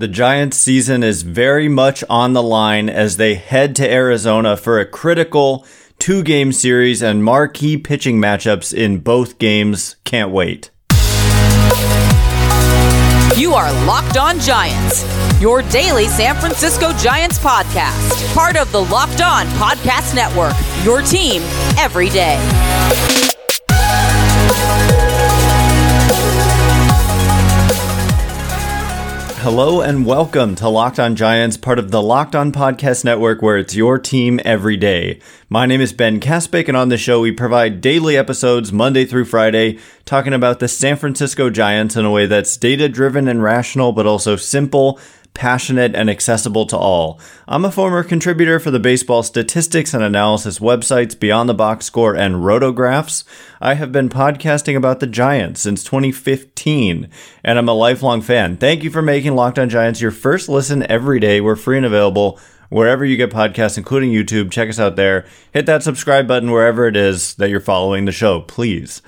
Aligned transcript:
The 0.00 0.06
Giants' 0.06 0.56
season 0.56 1.02
is 1.02 1.22
very 1.22 1.68
much 1.68 2.04
on 2.08 2.32
the 2.32 2.42
line 2.42 2.88
as 2.88 3.16
they 3.16 3.34
head 3.34 3.74
to 3.76 3.92
Arizona 3.92 4.56
for 4.56 4.78
a 4.78 4.86
critical 4.86 5.66
two 5.98 6.22
game 6.22 6.52
series 6.52 7.02
and 7.02 7.24
marquee 7.24 7.76
pitching 7.76 8.20
matchups 8.20 8.72
in 8.72 8.98
both 8.98 9.38
games. 9.38 9.96
Can't 10.04 10.30
wait. 10.30 10.70
You 13.36 13.54
are 13.54 13.72
Locked 13.88 14.16
On 14.18 14.38
Giants, 14.38 15.04
your 15.40 15.62
daily 15.62 16.06
San 16.06 16.36
Francisco 16.36 16.92
Giants 16.92 17.40
podcast, 17.40 18.32
part 18.34 18.56
of 18.56 18.70
the 18.70 18.84
Locked 18.84 19.20
On 19.20 19.46
Podcast 19.56 20.14
Network, 20.14 20.54
your 20.84 21.02
team 21.02 21.42
every 21.76 22.08
day. 22.08 22.38
Hello 29.40 29.80
and 29.80 30.04
welcome 30.04 30.56
to 30.56 30.68
Locked 30.68 30.98
On 30.98 31.14
Giants, 31.14 31.56
part 31.56 31.78
of 31.78 31.92
the 31.92 32.02
Locked 32.02 32.34
On 32.34 32.50
Podcast 32.50 33.04
Network, 33.04 33.40
where 33.40 33.56
it's 33.56 33.76
your 33.76 33.96
team 33.96 34.40
every 34.44 34.76
day. 34.76 35.20
My 35.48 35.64
name 35.64 35.80
is 35.80 35.92
Ben 35.92 36.18
Kaspick, 36.18 36.66
and 36.66 36.76
on 36.76 36.88
the 36.88 36.98
show, 36.98 37.20
we 37.20 37.30
provide 37.30 37.80
daily 37.80 38.16
episodes 38.16 38.72
Monday 38.72 39.04
through 39.04 39.26
Friday, 39.26 39.78
talking 40.04 40.32
about 40.32 40.58
the 40.58 40.66
San 40.66 40.96
Francisco 40.96 41.50
Giants 41.50 41.94
in 41.94 42.04
a 42.04 42.10
way 42.10 42.26
that's 42.26 42.56
data 42.56 42.88
driven 42.88 43.28
and 43.28 43.40
rational, 43.40 43.92
but 43.92 44.06
also 44.06 44.34
simple 44.34 44.98
passionate, 45.38 45.94
and 45.94 46.10
accessible 46.10 46.66
to 46.66 46.76
all. 46.76 47.20
I'm 47.46 47.64
a 47.64 47.70
former 47.70 48.02
contributor 48.02 48.58
for 48.58 48.72
the 48.72 48.80
baseball 48.80 49.22
statistics 49.22 49.94
and 49.94 50.02
analysis 50.02 50.58
websites 50.58 51.18
Beyond 51.18 51.48
the 51.48 51.54
Box 51.54 51.86
Score 51.86 52.16
and 52.16 52.34
Rotographs. 52.42 53.22
I 53.60 53.74
have 53.74 53.92
been 53.92 54.08
podcasting 54.08 54.74
about 54.74 54.98
the 54.98 55.06
Giants 55.06 55.60
since 55.60 55.84
2015, 55.84 57.08
and 57.44 57.58
I'm 57.58 57.68
a 57.68 57.72
lifelong 57.72 58.20
fan. 58.20 58.56
Thank 58.56 58.82
you 58.82 58.90
for 58.90 59.00
making 59.00 59.36
Locked 59.36 59.60
on 59.60 59.68
Giants 59.68 60.00
your 60.00 60.10
first 60.10 60.48
listen 60.48 60.82
every 60.90 61.20
day. 61.20 61.40
We're 61.40 61.54
free 61.54 61.76
and 61.76 61.86
available 61.86 62.40
wherever 62.68 63.04
you 63.04 63.16
get 63.16 63.30
podcasts, 63.30 63.78
including 63.78 64.10
YouTube. 64.10 64.50
Check 64.50 64.68
us 64.68 64.80
out 64.80 64.96
there. 64.96 65.24
Hit 65.52 65.66
that 65.66 65.84
subscribe 65.84 66.26
button 66.26 66.50
wherever 66.50 66.88
it 66.88 66.96
is 66.96 67.36
that 67.36 67.48
you're 67.48 67.60
following 67.60 68.06
the 68.06 68.12
show, 68.12 68.40
please. 68.40 69.02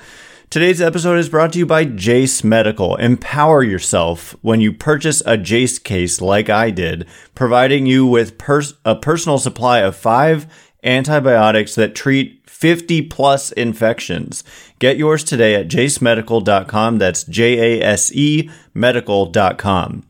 Today's 0.50 0.80
episode 0.80 1.16
is 1.16 1.28
brought 1.28 1.52
to 1.52 1.60
you 1.60 1.64
by 1.64 1.84
Jase 1.84 2.42
Medical. 2.42 2.96
Empower 2.96 3.62
yourself 3.62 4.34
when 4.42 4.60
you 4.60 4.72
purchase 4.72 5.22
a 5.24 5.36
Jase 5.36 5.78
case 5.78 6.20
like 6.20 6.50
I 6.50 6.70
did, 6.70 7.06
providing 7.36 7.86
you 7.86 8.04
with 8.04 8.36
pers- 8.36 8.74
a 8.84 8.96
personal 8.96 9.38
supply 9.38 9.78
of 9.78 9.94
five 9.94 10.52
antibiotics 10.82 11.76
that 11.76 11.94
treat 11.94 12.50
50 12.50 13.02
plus 13.02 13.52
infections. 13.52 14.42
Get 14.80 14.96
yours 14.96 15.22
today 15.22 15.54
at 15.54 15.68
jasemedical.com. 15.68 16.98
That's 16.98 17.22
J 17.22 17.78
A 17.78 17.84
S 17.86 18.10
E 18.12 18.50
medical.com. 18.74 20.02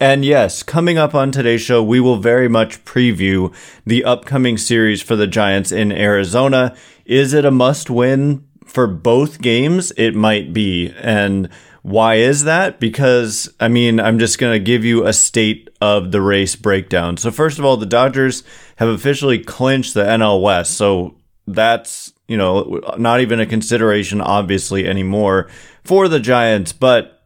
And 0.00 0.24
yes, 0.24 0.62
coming 0.62 0.96
up 0.96 1.14
on 1.14 1.30
today's 1.30 1.60
show, 1.60 1.82
we 1.82 2.00
will 2.00 2.16
very 2.16 2.48
much 2.48 2.82
preview 2.86 3.54
the 3.84 4.04
upcoming 4.04 4.56
series 4.56 5.02
for 5.02 5.16
the 5.16 5.26
Giants 5.26 5.70
in 5.70 5.92
Arizona. 5.92 6.74
Is 7.04 7.34
it 7.34 7.44
a 7.44 7.50
must 7.50 7.90
win? 7.90 8.42
For 8.66 8.86
both 8.86 9.40
games, 9.40 9.92
it 9.96 10.14
might 10.14 10.52
be. 10.52 10.92
And 11.00 11.48
why 11.82 12.16
is 12.16 12.44
that? 12.44 12.80
Because, 12.80 13.48
I 13.60 13.68
mean, 13.68 14.00
I'm 14.00 14.18
just 14.18 14.38
going 14.38 14.52
to 14.52 14.58
give 14.58 14.84
you 14.84 15.06
a 15.06 15.12
state 15.12 15.70
of 15.80 16.10
the 16.10 16.20
race 16.20 16.56
breakdown. 16.56 17.16
So, 17.16 17.30
first 17.30 17.58
of 17.58 17.64
all, 17.64 17.76
the 17.76 17.86
Dodgers 17.86 18.42
have 18.76 18.88
officially 18.88 19.38
clinched 19.38 19.94
the 19.94 20.02
NL 20.02 20.42
West. 20.42 20.74
So, 20.74 21.16
that's, 21.46 22.12
you 22.26 22.36
know, 22.36 22.80
not 22.98 23.20
even 23.20 23.38
a 23.38 23.46
consideration, 23.46 24.20
obviously, 24.20 24.86
anymore 24.86 25.48
for 25.84 26.08
the 26.08 26.18
Giants. 26.18 26.72
But 26.72 27.22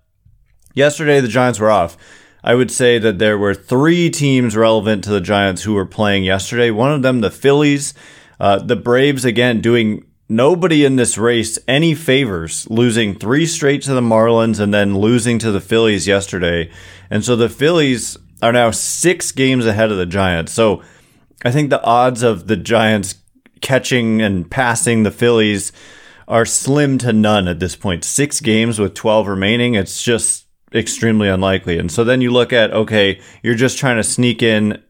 yesterday, 0.74 1.20
the 1.20 1.28
Giants 1.28 1.58
were 1.58 1.70
off. 1.70 1.96
I 2.44 2.54
would 2.54 2.70
say 2.70 2.98
that 2.98 3.18
there 3.18 3.38
were 3.38 3.54
three 3.54 4.10
teams 4.10 4.56
relevant 4.56 5.04
to 5.04 5.10
the 5.10 5.20
Giants 5.20 5.62
who 5.62 5.74
were 5.74 5.86
playing 5.86 6.24
yesterday. 6.24 6.70
One 6.70 6.92
of 6.92 7.02
them, 7.02 7.20
the 7.20 7.30
Phillies. 7.30 7.94
Uh, 8.38 8.58
the 8.58 8.76
Braves, 8.76 9.24
again, 9.24 9.60
doing 9.60 10.04
nobody 10.30 10.84
in 10.84 10.96
this 10.96 11.18
race 11.18 11.58
any 11.66 11.94
favors, 11.94 12.70
losing 12.70 13.14
three 13.14 13.44
straight 13.44 13.82
to 13.82 13.92
the 13.92 14.00
Marlins 14.00 14.60
and 14.60 14.72
then 14.72 14.96
losing 14.96 15.38
to 15.40 15.50
the 15.50 15.60
Phillies 15.60 16.06
yesterday. 16.06 16.70
And 17.10 17.24
so 17.24 17.34
the 17.36 17.48
Phillies 17.48 18.16
are 18.40 18.52
now 18.52 18.70
six 18.70 19.32
games 19.32 19.66
ahead 19.66 19.90
of 19.90 19.98
the 19.98 20.06
Giants. 20.06 20.52
So 20.52 20.82
I 21.44 21.50
think 21.50 21.68
the 21.68 21.82
odds 21.82 22.22
of 22.22 22.46
the 22.46 22.56
Giants 22.56 23.16
catching 23.60 24.22
and 24.22 24.48
passing 24.50 25.02
the 25.02 25.10
Phillies 25.10 25.72
are 26.28 26.46
slim 26.46 26.96
to 26.98 27.12
none 27.12 27.48
at 27.48 27.58
this 27.58 27.74
point. 27.74 28.04
Six 28.04 28.40
games 28.40 28.78
with 28.78 28.94
12 28.94 29.26
remaining, 29.26 29.74
it's 29.74 30.00
just 30.00 30.46
extremely 30.72 31.28
unlikely. 31.28 31.76
And 31.76 31.90
so 31.90 32.04
then 32.04 32.20
you 32.20 32.30
look 32.30 32.52
at, 32.52 32.72
okay, 32.72 33.20
you're 33.42 33.56
just 33.56 33.78
trying 33.78 33.96
to 33.96 34.04
sneak 34.04 34.42
in 34.42 34.80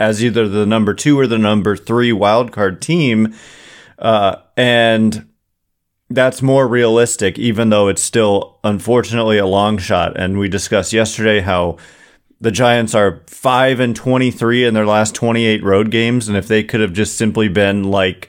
as 0.00 0.24
either 0.24 0.48
the 0.48 0.64
number 0.64 0.94
two 0.94 1.18
or 1.18 1.26
the 1.26 1.38
number 1.38 1.76
three 1.76 2.12
wildcard 2.12 2.80
team 2.80 3.34
uh, 3.98 4.36
and 4.56 5.28
that's 6.08 6.42
more 6.42 6.68
realistic, 6.68 7.38
even 7.38 7.70
though 7.70 7.88
it's 7.88 8.02
still 8.02 8.58
unfortunately 8.62 9.38
a 9.38 9.46
long 9.46 9.78
shot. 9.78 10.18
And 10.18 10.38
we 10.38 10.48
discussed 10.48 10.92
yesterday 10.92 11.40
how 11.40 11.78
the 12.40 12.50
Giants 12.50 12.94
are 12.94 13.22
5 13.26 13.80
and 13.80 13.96
23 13.96 14.64
in 14.64 14.74
their 14.74 14.86
last 14.86 15.14
28 15.14 15.62
road 15.62 15.90
games. 15.90 16.28
And 16.28 16.36
if 16.36 16.46
they 16.46 16.62
could 16.62 16.80
have 16.80 16.92
just 16.92 17.16
simply 17.16 17.48
been 17.48 17.84
like 17.84 18.28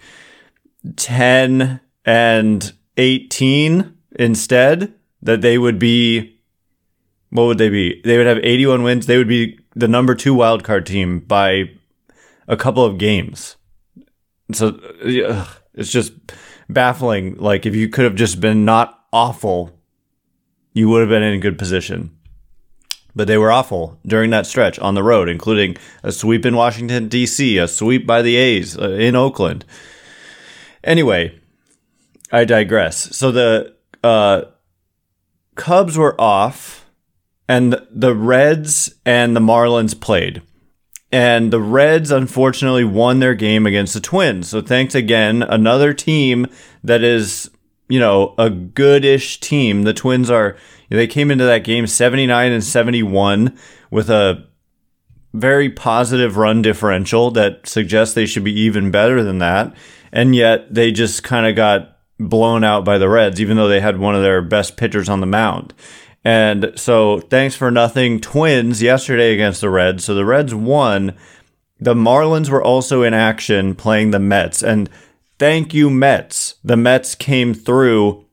10 0.96 1.80
and 2.06 2.74
18 2.96 3.98
instead, 4.18 4.94
that 5.22 5.42
they 5.42 5.58
would 5.58 5.78
be, 5.78 6.40
what 7.30 7.46
would 7.46 7.58
they 7.58 7.70
be? 7.70 8.02
They 8.04 8.18
would 8.18 8.28
have 8.28 8.40
81 8.42 8.84
wins. 8.84 9.06
They 9.06 9.18
would 9.18 9.28
be 9.28 9.60
the 9.76 9.88
number 9.88 10.16
two 10.16 10.34
wildcard 10.34 10.86
team 10.86 11.20
by 11.20 11.72
a 12.48 12.56
couple 12.56 12.86
of 12.86 12.98
games. 12.98 13.58
So 14.54 14.80
it's 15.74 15.92
just 15.92 16.14
baffling. 16.70 17.36
Like 17.36 17.66
if 17.66 17.76
you 17.76 17.90
could 17.90 18.06
have 18.06 18.16
just 18.16 18.40
been 18.40 18.66
not 18.66 19.06
awful, 19.12 19.78
you 20.74 20.90
would 20.90 21.02
have 21.02 21.10
been 21.10 21.24
in 21.24 21.34
a 21.34 21.40
good 21.40 21.58
position. 21.58 22.12
But 23.16 23.28
they 23.28 23.38
were 23.38 23.52
awful 23.52 24.00
during 24.06 24.30
that 24.30 24.46
stretch 24.46 24.78
on 24.78 24.94
the 24.94 25.04
road, 25.04 25.28
including 25.28 25.78
a 26.04 26.12
sweep 26.12 26.46
in 26.46 26.56
Washington 26.56 27.08
D.C., 27.08 27.58
a 27.58 27.68
sweep 27.68 28.06
by 28.06 28.22
the 28.22 28.36
A's 28.36 28.78
uh, 28.78 28.92
in 28.92 29.16
Oakland. 29.16 29.66
Anyway, 30.84 31.40
I 32.32 32.46
digress. 32.46 33.16
So 33.18 33.32
the 33.32 33.76
uh, 34.04 34.44
Cubs 35.56 35.98
were 35.98 36.20
off, 36.22 36.86
and 37.50 37.82
the 37.90 38.14
Reds 38.14 38.96
and 39.04 39.36
the 39.36 39.40
Marlins 39.40 40.00
played. 40.00 40.44
And 41.12 41.52
the 41.54 41.62
Reds 41.62 42.12
unfortunately 42.12 42.84
won 42.84 43.20
their 43.20 43.36
game 43.36 43.66
against 43.66 43.94
the 43.94 44.02
Twins. 44.02 44.50
So 44.50 44.62
thanks 44.62 44.94
again. 44.94 45.42
Another 45.42 45.94
team 45.94 46.48
that 46.84 47.02
is, 47.02 47.50
you 47.88 48.00
know, 48.00 48.36
a 48.38 48.50
goodish 48.50 49.40
team. 49.40 49.84
The 49.84 49.94
Twins 49.94 50.30
are, 50.30 50.58
they 50.90 51.08
came 51.08 51.32
into 51.32 51.46
that 51.46 51.64
game 51.64 51.88
79 51.88 52.52
and 52.52 52.64
71 52.64 53.58
with 53.90 54.10
a 54.10 54.48
very 55.34 55.70
positive 55.70 56.36
run 56.36 56.62
differential 56.62 57.32
that 57.32 57.68
suggests 57.68 58.14
they 58.14 58.26
should 58.26 58.44
be 58.44 58.60
even 58.60 58.92
better 58.92 59.24
than 59.24 59.40
that. 59.40 59.74
And 60.12 60.36
yet 60.36 60.74
they 60.74 60.92
just 60.92 61.24
kind 61.24 61.46
of 61.46 61.56
got 61.56 61.98
blown 62.20 62.64
out 62.64 62.84
by 62.84 62.98
the 62.98 63.10
Reds, 63.10 63.40
even 63.40 63.58
though 63.58 63.68
they 63.68 63.80
had 63.80 64.00
one 64.00 64.16
of 64.16 64.24
their 64.24 64.42
best 64.42 64.78
pitchers 64.78 65.10
on 65.10 65.20
the 65.20 65.26
mound. 65.28 65.74
And 66.28 66.74
so 66.76 67.22
thanks 67.22 67.56
for 67.56 67.72
nothing 67.72 68.20
Twins 68.20 68.82
yesterday 68.82 69.34
against 69.34 69.62
the 69.62 69.70
Reds. 69.70 70.04
So 70.04 70.14
the 70.14 70.26
Reds 70.26 70.54
won. 70.54 71.16
The 71.80 71.94
Marlins 71.94 72.50
were 72.50 72.62
also 72.62 73.02
in 73.02 73.14
action 73.14 73.76
playing 73.76 74.12
the 74.12 74.20
Mets. 74.20 74.62
And 74.62 74.90
thank 75.40 75.74
you, 75.74 75.90
Mets. 75.90 76.56
The 76.66 76.76
Mets 76.76 77.16
came 77.16 77.54
through 77.54 78.26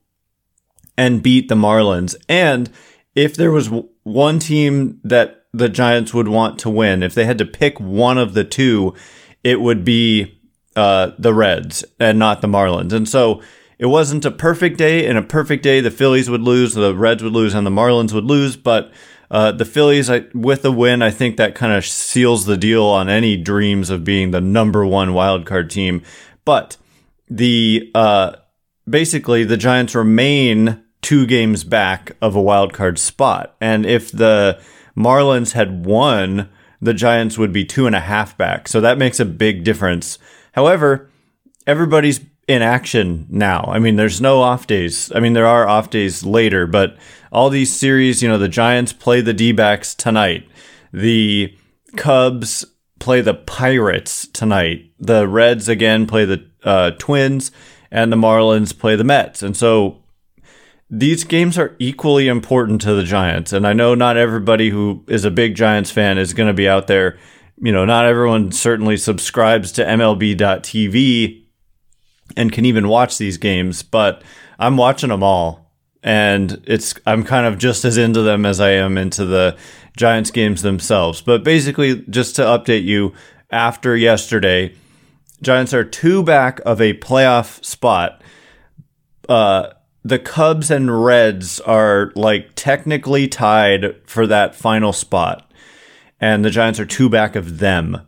and 0.97 1.23
beat 1.23 1.47
the 1.47 1.55
Marlins. 1.55 2.17
And 2.27 2.69
if 3.15 3.37
there 3.37 3.53
was 3.53 3.71
one 4.03 4.39
team 4.39 4.99
that 5.05 5.45
the 5.53 5.69
Giants 5.69 6.13
would 6.13 6.27
want 6.27 6.59
to 6.59 6.69
win, 6.69 7.01
if 7.01 7.15
they 7.15 7.23
had 7.23 7.37
to 7.37 7.45
pick 7.45 7.79
one 7.79 8.17
of 8.17 8.33
the 8.33 8.43
two, 8.43 8.93
it 9.41 9.61
would 9.61 9.85
be 9.85 10.37
uh, 10.75 11.11
the 11.17 11.33
Reds 11.33 11.85
and 11.97 12.19
not 12.19 12.41
the 12.41 12.49
Marlins. 12.49 12.91
And 12.91 13.07
so 13.07 13.41
it 13.77 13.87
wasn't 13.87 14.25
a 14.25 14.31
perfect 14.31 14.77
day. 14.77 15.05
In 15.05 15.17
a 15.17 15.21
perfect 15.21 15.63
day, 15.63 15.81
the 15.81 15.91
Phillies 15.91 16.29
would 16.29 16.41
lose, 16.41 16.73
the 16.73 16.95
Reds 16.95 17.23
would 17.23 17.33
lose, 17.33 17.53
and 17.53 17.65
the 17.65 17.71
Marlins 17.71 18.13
would 18.13 18.25
lose. 18.25 18.55
But 18.55 18.91
uh, 19.29 19.51
the 19.51 19.65
Phillies, 19.65 20.09
I, 20.09 20.25
with 20.33 20.63
a 20.65 20.71
win, 20.71 21.01
I 21.01 21.11
think 21.11 21.37
that 21.37 21.55
kind 21.55 21.73
of 21.73 21.85
seals 21.85 22.45
the 22.45 22.57
deal 22.57 22.83
on 22.85 23.09
any 23.09 23.35
dreams 23.37 23.89
of 23.89 24.03
being 24.03 24.31
the 24.31 24.41
number 24.41 24.85
one 24.85 25.13
wild 25.13 25.45
card 25.45 25.69
team. 25.69 26.03
But 26.45 26.77
the 27.29 27.91
uh, 27.95 28.35
basically 28.87 29.43
the 29.43 29.57
Giants 29.57 29.95
remain 29.95 30.83
two 31.01 31.25
games 31.25 31.63
back 31.63 32.13
of 32.21 32.35
a 32.35 32.41
wild 32.41 32.73
card 32.73 32.97
spot, 32.97 33.55
and 33.59 33.85
if 33.85 34.11
the 34.11 34.61
Marlins 34.95 35.53
had 35.53 35.85
won, 35.85 36.49
the 36.81 36.93
Giants 36.93 37.37
would 37.37 37.51
be 37.51 37.65
two 37.65 37.87
and 37.87 37.95
a 37.95 37.99
half 37.99 38.37
back. 38.37 38.67
So 38.67 38.79
that 38.81 38.97
makes 38.97 39.19
a 39.19 39.25
big 39.25 39.63
difference. 39.63 40.19
However, 40.53 41.09
everybody's 41.67 42.19
in 42.47 42.61
action 42.61 43.25
now. 43.29 43.65
I 43.67 43.79
mean, 43.79 43.95
there's 43.95 44.21
no 44.21 44.41
off 44.41 44.67
days. 44.67 45.11
I 45.13 45.19
mean, 45.19 45.33
there 45.33 45.47
are 45.47 45.67
off 45.67 45.89
days 45.89 46.23
later, 46.23 46.67
but 46.67 46.95
all 47.31 47.49
these 47.49 47.73
series, 47.73 48.21
you 48.21 48.29
know, 48.29 48.37
the 48.37 48.47
Giants 48.47 48.93
play 48.93 49.21
the 49.21 49.33
D 49.33 49.51
backs 49.51 49.95
tonight. 49.95 50.47
The 50.93 51.55
Cubs 51.95 52.65
play 52.99 53.21
the 53.21 53.33
Pirates 53.33 54.27
tonight. 54.27 54.91
The 54.99 55.27
Reds 55.27 55.67
again 55.67 56.05
play 56.05 56.25
the 56.25 56.45
uh, 56.63 56.91
Twins, 56.91 57.51
and 57.91 58.11
the 58.11 58.17
Marlins 58.17 58.77
play 58.77 58.95
the 58.95 59.03
Mets. 59.03 59.41
And 59.41 59.57
so 59.57 60.03
these 60.89 61.23
games 61.23 61.57
are 61.57 61.75
equally 61.79 62.27
important 62.27 62.81
to 62.81 62.93
the 62.93 63.03
Giants. 63.03 63.53
And 63.53 63.65
I 63.65 63.73
know 63.73 63.95
not 63.95 64.17
everybody 64.17 64.69
who 64.69 65.03
is 65.07 65.25
a 65.25 65.31
big 65.31 65.55
Giants 65.55 65.91
fan 65.91 66.17
is 66.17 66.33
going 66.33 66.47
to 66.47 66.53
be 66.53 66.69
out 66.69 66.87
there. 66.87 67.17
You 67.57 67.71
know, 67.71 67.85
not 67.85 68.05
everyone 68.05 68.51
certainly 68.51 68.97
subscribes 68.97 69.71
to 69.73 69.85
MLB.tv 69.85 71.44
and 72.35 72.51
can 72.51 72.65
even 72.65 72.87
watch 72.87 73.17
these 73.17 73.37
games, 73.37 73.83
but 73.83 74.23
I'm 74.59 74.77
watching 74.77 75.09
them 75.09 75.23
all. 75.23 75.71
And 76.03 76.61
it's, 76.65 76.93
I'm 77.07 77.23
kind 77.23 77.47
of 77.47 77.57
just 77.57 77.83
as 77.83 77.97
into 77.97 78.21
them 78.21 78.45
as 78.45 78.59
I 78.59 78.71
am 78.71 78.97
into 78.97 79.25
the 79.25 79.57
Giants 79.97 80.29
games 80.29 80.61
themselves. 80.61 81.21
But 81.21 81.43
basically, 81.43 82.03
just 82.09 82.35
to 82.35 82.43
update 82.43 82.83
you, 82.83 83.13
after 83.49 83.95
yesterday, 83.95 84.75
Giants 85.41 85.73
are 85.73 85.83
two 85.83 86.23
back 86.23 86.59
of 86.65 86.81
a 86.81 86.93
playoff 86.93 87.63
spot. 87.63 88.21
Uh, 89.27 89.69
the 90.03 90.19
Cubs 90.19 90.69
and 90.69 91.03
Reds 91.03 91.59
are 91.61 92.11
like 92.15 92.49
technically 92.55 93.27
tied 93.27 93.95
for 94.05 94.27
that 94.27 94.55
final 94.55 94.93
spot, 94.93 95.51
and 96.19 96.45
the 96.45 96.51
Giants 96.51 96.79
are 96.79 96.85
two 96.85 97.09
back 97.09 97.35
of 97.35 97.57
them. 97.57 98.05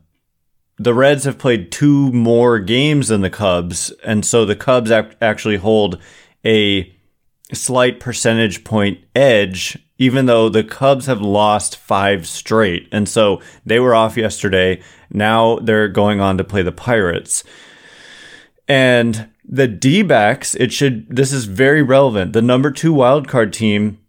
The 0.80 0.94
Reds 0.94 1.24
have 1.24 1.40
played 1.40 1.72
two 1.72 2.12
more 2.12 2.60
games 2.60 3.08
than 3.08 3.22
the 3.22 3.30
Cubs, 3.30 3.92
and 4.04 4.24
so 4.24 4.46
the 4.46 4.56
Cubs 4.56 4.92
actually 4.92 5.58
hold 5.58 6.00
a 6.46 6.94
slight 7.54 8.00
percentage 8.00 8.64
point 8.64 9.00
edge, 9.16 9.78
even 9.98 10.28
though 10.28 10.50
the 10.50 10.64
Cubs 10.64 11.08
have 11.08 11.22
lost 11.22 11.78
five 11.78 12.28
straight. 12.28 12.88
And 12.92 13.10
so 13.10 13.42
they 13.66 13.80
were 13.80 13.96
off 13.96 14.18
yesterday. 14.18 14.82
Now 15.10 15.58
they're 15.58 15.88
going 15.88 16.20
on 16.20 16.38
to 16.38 16.44
play 16.44 16.62
the 16.62 16.72
Pirates. 16.72 17.44
And 18.68 19.30
the 19.46 19.68
D 19.68 20.02
it 20.02 20.74
should, 20.74 21.08
this 21.16 21.32
is 21.32 21.46
very 21.46 21.82
relevant. 21.82 22.34
The 22.34 22.42
number 22.42 22.70
two 22.70 22.94
wildcard 22.94 23.54
team 23.54 24.00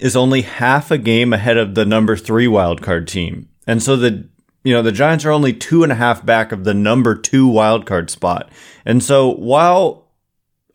is 0.00 0.16
only 0.16 0.42
half 0.42 0.90
a 0.90 0.98
game 0.98 1.32
ahead 1.32 1.58
of 1.58 1.74
the 1.74 1.84
number 1.84 2.16
three 2.16 2.46
wildcard 2.46 3.06
team. 3.06 3.48
And 3.66 3.82
so 3.82 3.96
the, 3.96 4.28
you 4.64 4.72
know, 4.72 4.82
the 4.82 4.92
Giants 4.92 5.24
are 5.24 5.30
only 5.30 5.52
two 5.52 5.82
and 5.82 5.92
a 5.92 5.96
half 5.96 6.24
back 6.24 6.52
of 6.52 6.64
the 6.64 6.74
number 6.74 7.14
two 7.14 7.48
wildcard 7.48 8.10
spot. 8.10 8.50
And 8.84 9.02
so 9.02 9.32
while 9.34 10.08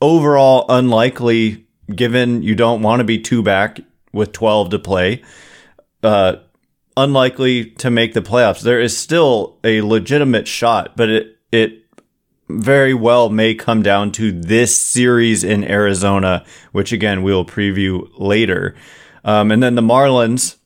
overall 0.02 0.66
unlikely, 0.70 1.66
given 1.94 2.42
you 2.44 2.56
don't 2.56 2.82
want 2.82 3.02
to 3.02 3.04
be 3.04 3.20
two 3.20 3.44
back 3.44 3.80
with 4.12 4.32
12 4.32 4.72
to 4.72 4.80
play, 4.80 5.22
uh, 6.02 6.38
unlikely 6.96 7.66
to 7.72 7.90
make 7.90 8.14
the 8.14 8.22
playoffs, 8.22 8.62
there 8.62 8.80
is 8.80 8.98
still 8.98 9.60
a 9.64 9.82
legitimate 9.82 10.48
shot, 10.48 10.96
but 10.96 11.10
it, 11.10 11.38
it 11.52 11.84
very 12.50 12.94
well 12.94 13.30
may 13.30 13.56
come 13.56 13.82
down 13.82 14.12
to 14.14 14.32
this 14.32 14.78
series 14.78 15.44
in 15.44 15.64
Arizona, 15.64 16.46
which 16.72 16.92
again 16.92 17.24
we'll 17.24 17.46
preview 17.46 18.08
later. 18.18 18.76
Um, 19.26 19.52
and 19.52 19.64
then 19.64 19.76
the 19.76 19.82
Marlins 19.82 20.58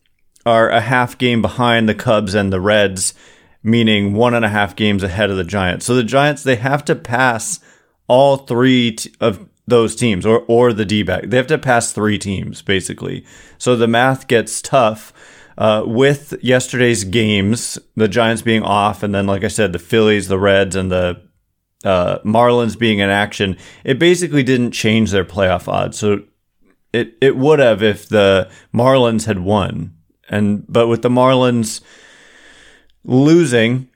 are 0.47 0.69
a 0.69 0.81
half 0.81 1.17
game 1.17 1.41
behind 1.41 1.87
the 1.87 1.95
Cubs 1.95 2.33
and 2.33 2.51
the 2.51 2.61
Reds, 2.61 3.13
meaning 3.61 4.13
one 4.13 4.33
and 4.33 4.45
a 4.45 4.49
half 4.49 4.75
games 4.75 5.03
ahead 5.03 5.29
of 5.29 5.37
the 5.37 5.43
Giants. 5.43 5.85
So 5.85 5.93
the 5.93 6.03
Giants 6.03 6.43
they 6.43 6.55
have 6.55 6.85
to 6.85 6.95
pass 6.95 7.59
all 8.07 8.37
three 8.37 8.93
t- 8.93 9.13
of 9.19 9.47
those 9.67 9.95
teams, 9.95 10.25
or 10.25 10.45
or 10.47 10.71
the 10.71 10.85
D 10.85 11.03
back. 11.03 11.25
They 11.25 11.37
have 11.37 11.47
to 11.47 11.57
pass 11.57 11.91
three 11.91 12.17
teams 12.17 12.61
basically. 12.61 13.25
So 13.57 13.75
the 13.75 13.87
math 13.87 14.27
gets 14.27 14.61
tough. 14.61 15.13
Uh, 15.57 15.83
with 15.87 16.35
yesterday's 16.43 17.03
games, 17.03 17.79
the 17.95 18.07
Giants 18.07 18.43
being 18.43 18.61
off, 18.61 19.01
and 19.01 19.13
then, 19.13 19.25
like 19.25 19.43
I 19.43 19.47
said, 19.47 19.73
the 19.73 19.79
Phillies, 19.79 20.27
the 20.27 20.37
Reds, 20.37 20.75
and 20.75 20.91
the 20.91 21.19
uh, 21.83 22.19
Marlins 22.19 22.77
being 22.77 22.99
in 22.99 23.09
action, 23.09 23.57
it 23.83 23.97
basically 23.97 24.43
didn't 24.43 24.71
change 24.71 25.09
their 25.09 25.25
playoff 25.25 25.67
odds. 25.67 25.97
So 25.97 26.21
it 26.93 27.15
it 27.21 27.37
would 27.37 27.59
have 27.59 27.81
if 27.81 28.07
the 28.07 28.49
Marlins 28.71 29.25
had 29.25 29.39
won, 29.39 29.96
and 30.29 30.65
but 30.67 30.87
with 30.87 31.01
the 31.01 31.09
Marlins 31.09 31.81
losing, 33.03 33.89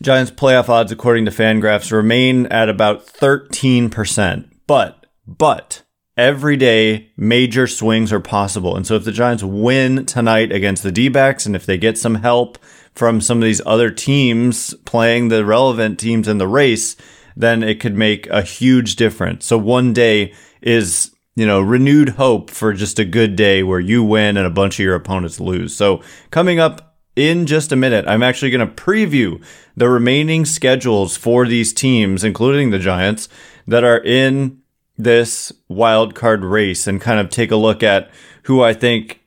Giants 0.00 0.30
playoff 0.30 0.68
odds 0.68 0.92
according 0.92 1.24
to 1.24 1.30
Fangraphs 1.30 1.92
remain 1.92 2.46
at 2.46 2.68
about 2.68 3.06
thirteen 3.06 3.90
percent. 3.90 4.54
But 4.66 5.06
but 5.26 5.82
every 6.16 6.56
day 6.56 7.10
major 7.16 7.66
swings 7.66 8.12
are 8.12 8.20
possible, 8.20 8.76
and 8.76 8.86
so 8.86 8.96
if 8.96 9.04
the 9.04 9.12
Giants 9.12 9.42
win 9.42 10.04
tonight 10.06 10.50
against 10.52 10.82
the 10.82 10.92
D-backs, 10.92 11.46
and 11.46 11.54
if 11.54 11.64
they 11.64 11.78
get 11.78 11.96
some 11.96 12.16
help 12.16 12.58
from 12.94 13.20
some 13.20 13.38
of 13.38 13.44
these 13.44 13.62
other 13.64 13.90
teams 13.90 14.74
playing 14.84 15.28
the 15.28 15.44
relevant 15.44 16.00
teams 16.00 16.26
in 16.26 16.38
the 16.38 16.48
race, 16.48 16.96
then 17.36 17.62
it 17.62 17.78
could 17.78 17.94
make 17.94 18.26
a 18.26 18.42
huge 18.42 18.96
difference. 18.96 19.46
So 19.46 19.56
one 19.56 19.92
day 19.92 20.34
is, 20.60 21.12
you 21.38 21.46
know, 21.46 21.60
renewed 21.60 22.08
hope 22.08 22.50
for 22.50 22.72
just 22.72 22.98
a 22.98 23.04
good 23.04 23.36
day 23.36 23.62
where 23.62 23.78
you 23.78 24.02
win 24.02 24.36
and 24.36 24.44
a 24.44 24.50
bunch 24.50 24.80
of 24.80 24.84
your 24.84 24.96
opponents 24.96 25.38
lose. 25.38 25.72
So 25.72 26.02
coming 26.32 26.58
up 26.58 26.96
in 27.14 27.46
just 27.46 27.70
a 27.70 27.76
minute, 27.76 28.08
I'm 28.08 28.24
actually 28.24 28.50
going 28.50 28.68
to 28.68 28.74
preview 28.74 29.40
the 29.76 29.88
remaining 29.88 30.44
schedules 30.44 31.16
for 31.16 31.46
these 31.46 31.72
teams, 31.72 32.24
including 32.24 32.70
the 32.70 32.80
Giants, 32.80 33.28
that 33.68 33.84
are 33.84 34.00
in 34.00 34.62
this 34.96 35.52
wild 35.68 36.16
card 36.16 36.42
race 36.42 36.88
and 36.88 37.00
kind 37.00 37.20
of 37.20 37.30
take 37.30 37.52
a 37.52 37.56
look 37.56 37.84
at 37.84 38.10
who 38.42 38.60
I 38.60 38.74
think 38.74 39.20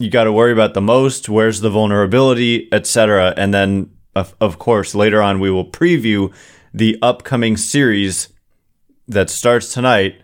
you 0.00 0.10
got 0.10 0.24
to 0.24 0.32
worry 0.32 0.50
about 0.50 0.74
the 0.74 0.80
most, 0.80 1.28
where's 1.28 1.60
the 1.60 1.70
vulnerability, 1.70 2.68
etc. 2.72 3.34
And 3.36 3.54
then, 3.54 3.92
of, 4.16 4.34
of 4.40 4.58
course, 4.58 4.96
later 4.96 5.22
on, 5.22 5.38
we 5.38 5.52
will 5.52 5.70
preview 5.70 6.34
the 6.74 6.98
upcoming 7.02 7.56
series 7.56 8.30
that 9.06 9.30
starts 9.30 9.72
tonight 9.72 10.20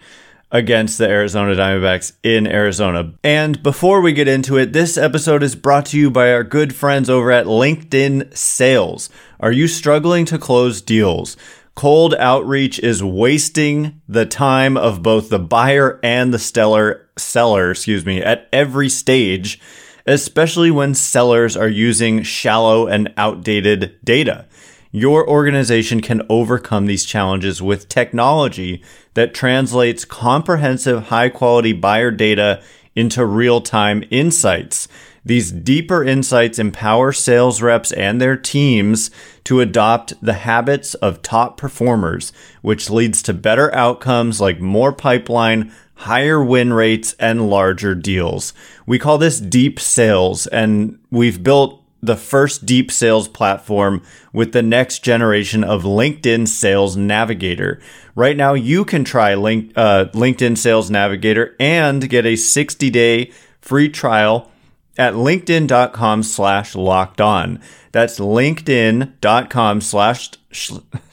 against 0.53 0.99
the 0.99 1.09
Arizona 1.09 1.55
Diamondbacks 1.55 2.13
in 2.23 2.47
Arizona. 2.47 3.15
And 3.25 3.63
before 3.63 4.03
we 4.03 4.13
get 4.13 4.29
into 4.29 4.59
it, 4.59 4.73
this 4.73 4.99
episode 4.99 5.43
is 5.43 5.57
brought 5.57 5.87
to 5.87 5.99
you 5.99 6.11
by 6.11 6.33
our 6.33 6.45
good 6.45 6.75
friends 6.75 7.09
over 7.09 7.33
at 7.33 7.47
LinkedIn 7.47 8.37
Sales. 8.37 9.09
Are 9.41 9.51
you 9.51 9.67
struggling 9.67 10.27
to 10.27 10.39
close 10.39 10.83
deals? 10.83 11.37
Cold 11.75 12.15
outreach 12.17 12.79
is 12.79 13.03
wasting 13.03 14.03
the 14.07 14.27
time 14.27 14.77
of 14.77 15.03
both 15.03 15.31
the 15.31 15.39
buyer 15.39 15.99
and 16.03 16.33
the 16.33 16.39
stellar 16.39 17.09
seller, 17.17 17.71
excuse 17.71 18.05
me, 18.05 18.21
at 18.23 18.47
every 18.53 18.91
stage, 18.91 19.59
especially 20.07 20.71
when 20.71 20.95
sellers 20.95 21.57
are 21.57 21.69
using 21.69 22.23
shallow 22.23 22.87
and 22.87 23.13
outdated 23.17 23.97
data. 24.05 24.47
Your 24.91 25.27
organization 25.27 26.03
can 26.03 26.21
overcome 26.29 26.85
these 26.85 27.07
challenges 27.07 27.63
with 27.63 27.89
technology 27.89 28.85
that 29.15 29.35
translates 29.35 30.05
comprehensive 30.05 31.05
high 31.05 31.29
quality 31.29 31.73
buyer 31.73 32.11
data 32.11 32.63
into 32.95 33.25
real 33.25 33.61
time 33.61 34.05
insights. 34.11 34.89
These 35.25 35.53
deeper 35.53 36.03
insights 36.03 36.59
empower 36.59 37.13
sales 37.13 37.63
reps 37.63 37.93
and 37.93 38.21
their 38.21 38.37
teams 38.37 39.11
to 39.45 39.61
adopt 39.61 40.15
the 40.21 40.33
habits 40.33 40.95
of 40.95 41.23
top 41.23 41.57
performers, 41.57 42.33
which 42.61 42.91
leads 42.91 43.23
to 43.23 43.33
better 43.33 43.73
outcomes 43.75 44.41
like 44.41 44.61
more 44.61 44.93
pipeline, 44.93 45.73
higher 45.95 46.43
win 46.43 46.73
rates, 46.73 47.15
and 47.21 47.49
larger 47.49 47.95
deals. 47.95 48.53
We 48.85 48.99
call 48.99 49.19
this 49.19 49.39
deep 49.39 49.79
sales, 49.79 50.49
and 50.49 50.99
we've 51.11 51.43
built 51.43 51.82
the 52.03 52.17
first 52.17 52.67
deep 52.67 52.91
sales 52.91 53.29
platform 53.29 54.03
with 54.33 54.53
the 54.53 54.63
next 54.63 55.05
generation 55.05 55.63
of 55.63 55.85
LinkedIn 55.85 56.49
Sales 56.49 56.97
Navigator. 56.97 57.81
Right 58.15 58.37
now, 58.37 58.55
you 58.55 58.85
can 58.85 59.05
try 59.05 59.35
link, 59.35 59.73
uh, 59.77 60.07
LinkedIn 60.13 60.59
Sales 60.59 60.91
Navigator 60.91 61.55
and 61.61 62.09
get 62.11 62.27
a 62.27 62.37
60 62.37 62.91
day 62.91 63.31
free 63.61 63.89
trial 63.89 64.51
at 64.99 65.15
linkedin.com 65.15 66.23
slash 66.23 66.75
locked 66.75 67.21
on. 67.21 67.61
That's 67.93 68.19
linkedin.com 68.19 69.81
slash 69.81 70.31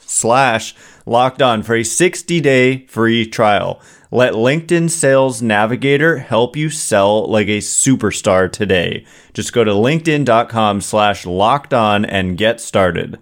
slash 0.00 0.74
locked 1.06 1.40
on 1.40 1.62
for 1.62 1.76
a 1.76 1.84
60 1.84 2.40
day 2.40 2.86
free 2.86 3.26
trial. 3.26 3.80
Let 4.12 4.32
LinkedIn 4.32 4.90
Sales 4.90 5.40
Navigator 5.40 6.18
help 6.18 6.56
you 6.56 6.68
sell 6.68 7.26
like 7.26 7.46
a 7.46 7.58
superstar 7.58 8.50
today. 8.50 9.06
Just 9.34 9.52
go 9.52 9.62
to 9.62 9.70
linkedin.com 9.70 10.80
slash 10.80 11.24
locked 11.24 11.72
on 11.72 12.04
and 12.04 12.36
get 12.36 12.60
started. 12.60 13.20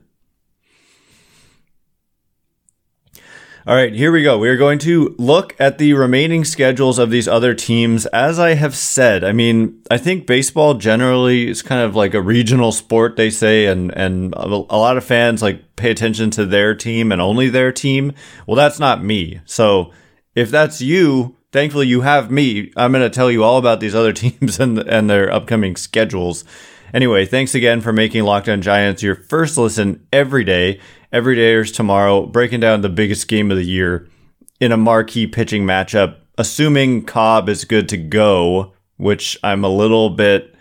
All 3.66 3.74
right, 3.74 3.92
here 3.92 4.10
we 4.10 4.22
go. 4.22 4.38
We 4.38 4.48
are 4.48 4.56
going 4.56 4.78
to 4.78 5.14
look 5.18 5.54
at 5.60 5.76
the 5.76 5.92
remaining 5.92 6.42
schedules 6.46 6.98
of 6.98 7.10
these 7.10 7.28
other 7.28 7.52
teams. 7.52 8.06
As 8.06 8.38
I 8.38 8.54
have 8.54 8.74
said, 8.74 9.22
I 9.22 9.32
mean, 9.32 9.82
I 9.90 9.98
think 9.98 10.26
baseball 10.26 10.72
generally 10.72 11.50
is 11.50 11.60
kind 11.60 11.82
of 11.82 11.94
like 11.94 12.14
a 12.14 12.22
regional 12.22 12.72
sport, 12.72 13.16
they 13.16 13.28
say, 13.28 13.66
and, 13.66 13.94
and 13.94 14.32
a 14.38 14.46
lot 14.46 14.96
of 14.96 15.04
fans 15.04 15.42
like 15.42 15.76
pay 15.76 15.90
attention 15.90 16.30
to 16.30 16.46
their 16.46 16.74
team 16.74 17.12
and 17.12 17.20
only 17.20 17.50
their 17.50 17.70
team. 17.70 18.14
Well, 18.46 18.56
that's 18.56 18.78
not 18.78 19.04
me. 19.04 19.42
So 19.44 19.92
if 20.34 20.50
that's 20.50 20.80
you, 20.80 21.36
thankfully 21.52 21.86
you 21.86 22.02
have 22.02 22.30
me. 22.30 22.72
I'm 22.76 22.92
going 22.92 23.02
to 23.02 23.14
tell 23.14 23.30
you 23.30 23.44
all 23.44 23.58
about 23.58 23.80
these 23.80 23.94
other 23.94 24.12
teams 24.14 24.60
and 24.60 24.78
and 24.78 25.08
their 25.08 25.32
upcoming 25.32 25.76
schedules. 25.76 26.44
Anyway, 26.94 27.26
thanks 27.26 27.54
again 27.54 27.80
for 27.80 27.92
making 27.92 28.24
Locked 28.24 28.48
On 28.48 28.62
Giants 28.62 29.02
your 29.02 29.14
first 29.14 29.58
listen 29.58 30.06
every 30.12 30.44
day. 30.44 30.80
Every 31.12 31.36
day 31.36 31.54
is 31.54 31.72
tomorrow, 31.72 32.26
breaking 32.26 32.60
down 32.60 32.80
the 32.80 32.88
biggest 32.88 33.28
game 33.28 33.50
of 33.50 33.56
the 33.56 33.64
year 33.64 34.08
in 34.60 34.72
a 34.72 34.76
marquee 34.76 35.26
pitching 35.26 35.64
matchup. 35.64 36.16
Assuming 36.36 37.04
Cobb 37.04 37.48
is 37.48 37.64
good 37.64 37.88
to 37.90 37.96
go, 37.96 38.72
which 38.96 39.36
I'm 39.42 39.64
a 39.64 39.68
little 39.68 40.10
bit. 40.10 40.54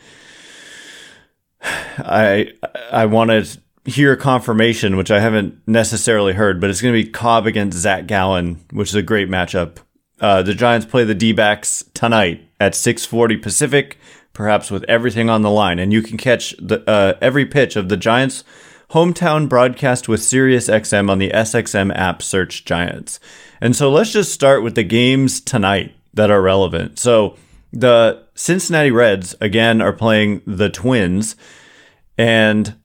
I 1.61 2.51
I 2.91 3.05
want 3.05 3.29
to 3.31 3.61
hear 3.87 4.17
confirmation, 4.17 4.97
which 4.97 5.09
I 5.09 5.21
haven't 5.21 5.59
necessarily 5.65 6.33
heard, 6.33 6.59
but 6.59 6.69
it's 6.69 6.81
going 6.81 6.93
to 6.93 7.03
be 7.03 7.09
Cobb 7.09 7.47
against 7.47 7.77
Zac 7.77 8.05
Gallen, 8.05 8.63
which 8.71 8.89
is 8.89 8.95
a 8.95 9.01
great 9.01 9.29
matchup. 9.29 9.77
Uh, 10.19 10.43
the 10.43 10.53
Giants 10.53 10.85
play 10.85 11.05
the 11.05 11.15
D-backs 11.15 11.85
tonight 11.93 12.41
at 12.59 12.73
6:40 12.73 13.41
Pacific, 13.41 13.97
perhaps 14.33 14.69
with 14.69 14.83
everything 14.89 15.29
on 15.29 15.41
the 15.41 15.49
line, 15.49 15.79
and 15.79 15.93
you 15.93 16.01
can 16.01 16.17
catch 16.17 16.55
the 16.59 16.83
uh, 16.87 17.13
every 17.21 17.45
pitch 17.45 17.75
of 17.75 17.87
the 17.87 17.97
Giants' 17.97 18.43
hometown 18.91 19.47
broadcast 19.47 20.09
with 20.09 20.21
SiriusXM 20.21 21.09
on 21.09 21.19
the 21.19 21.31
SXM 21.31 21.95
app. 21.95 22.21
Search 22.21 22.65
Giants. 22.65 23.19
And 23.61 23.75
so 23.75 23.89
let's 23.89 24.11
just 24.11 24.33
start 24.33 24.63
with 24.63 24.75
the 24.75 24.83
games 24.83 25.39
tonight 25.39 25.95
that 26.13 26.29
are 26.29 26.41
relevant. 26.41 26.99
So 26.99 27.37
the 27.71 28.23
Cincinnati 28.35 28.91
Reds 28.91 29.35
again 29.39 29.81
are 29.81 29.93
playing 29.93 30.41
the 30.45 30.69
Twins, 30.69 31.35
and 32.17 32.75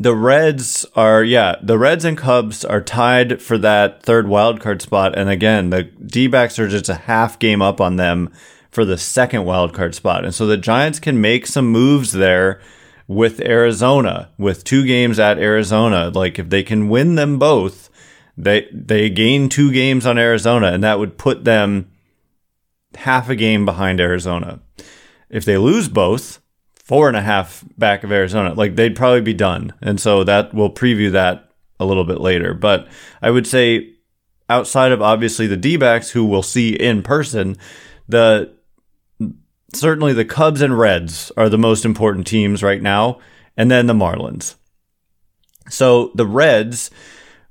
the 0.00 0.16
Reds 0.16 0.86
are, 0.96 1.22
yeah, 1.22 1.56
the 1.62 1.78
Reds 1.78 2.06
and 2.06 2.16
Cubs 2.16 2.64
are 2.64 2.80
tied 2.80 3.42
for 3.42 3.58
that 3.58 4.02
third 4.02 4.24
wildcard 4.24 4.80
spot. 4.80 5.16
And 5.16 5.28
again, 5.28 5.68
the 5.68 5.82
D 5.82 6.26
backs 6.26 6.58
are 6.58 6.68
just 6.68 6.88
a 6.88 6.94
half 6.94 7.38
game 7.38 7.60
up 7.60 7.82
on 7.82 7.96
them 7.96 8.32
for 8.70 8.86
the 8.86 8.96
second 8.96 9.42
wildcard 9.42 9.94
spot. 9.94 10.24
And 10.24 10.34
so 10.34 10.46
the 10.46 10.56
Giants 10.56 11.00
can 11.00 11.20
make 11.20 11.46
some 11.46 11.66
moves 11.66 12.12
there 12.12 12.62
with 13.08 13.40
Arizona, 13.42 14.30
with 14.38 14.64
two 14.64 14.86
games 14.86 15.18
at 15.18 15.38
Arizona. 15.38 16.08
Like 16.08 16.38
if 16.38 16.48
they 16.48 16.62
can 16.62 16.88
win 16.88 17.16
them 17.16 17.38
both, 17.38 17.90
they 18.38 18.68
they 18.72 19.10
gain 19.10 19.50
two 19.50 19.70
games 19.70 20.06
on 20.06 20.16
Arizona, 20.16 20.68
and 20.68 20.82
that 20.82 20.98
would 20.98 21.18
put 21.18 21.44
them 21.44 21.90
half 22.94 23.28
a 23.28 23.36
game 23.36 23.66
behind 23.66 24.00
Arizona. 24.00 24.60
If 25.28 25.44
they 25.44 25.58
lose 25.58 25.88
both, 25.88 26.40
four 26.90 27.06
and 27.06 27.16
a 27.16 27.22
half 27.22 27.62
back 27.78 28.02
of 28.02 28.10
Arizona. 28.10 28.52
Like 28.52 28.74
they'd 28.74 28.96
probably 28.96 29.20
be 29.20 29.32
done. 29.32 29.72
And 29.80 30.00
so 30.00 30.24
that 30.24 30.52
we'll 30.52 30.74
preview 30.74 31.12
that 31.12 31.48
a 31.78 31.84
little 31.84 32.02
bit 32.02 32.20
later. 32.20 32.52
But 32.52 32.88
I 33.22 33.30
would 33.30 33.46
say 33.46 33.92
outside 34.48 34.90
of 34.90 35.00
obviously 35.00 35.46
the 35.46 35.56
D 35.56 35.76
backs 35.76 36.10
who 36.10 36.24
we'll 36.24 36.42
see 36.42 36.70
in 36.70 37.04
person, 37.04 37.56
the 38.08 38.52
certainly 39.72 40.12
the 40.12 40.24
Cubs 40.24 40.62
and 40.62 40.76
Reds 40.76 41.30
are 41.36 41.48
the 41.48 41.56
most 41.56 41.84
important 41.84 42.26
teams 42.26 42.60
right 42.60 42.82
now, 42.82 43.20
and 43.56 43.70
then 43.70 43.86
the 43.86 43.94
Marlins. 43.94 44.56
So 45.68 46.10
the 46.16 46.26
Reds 46.26 46.90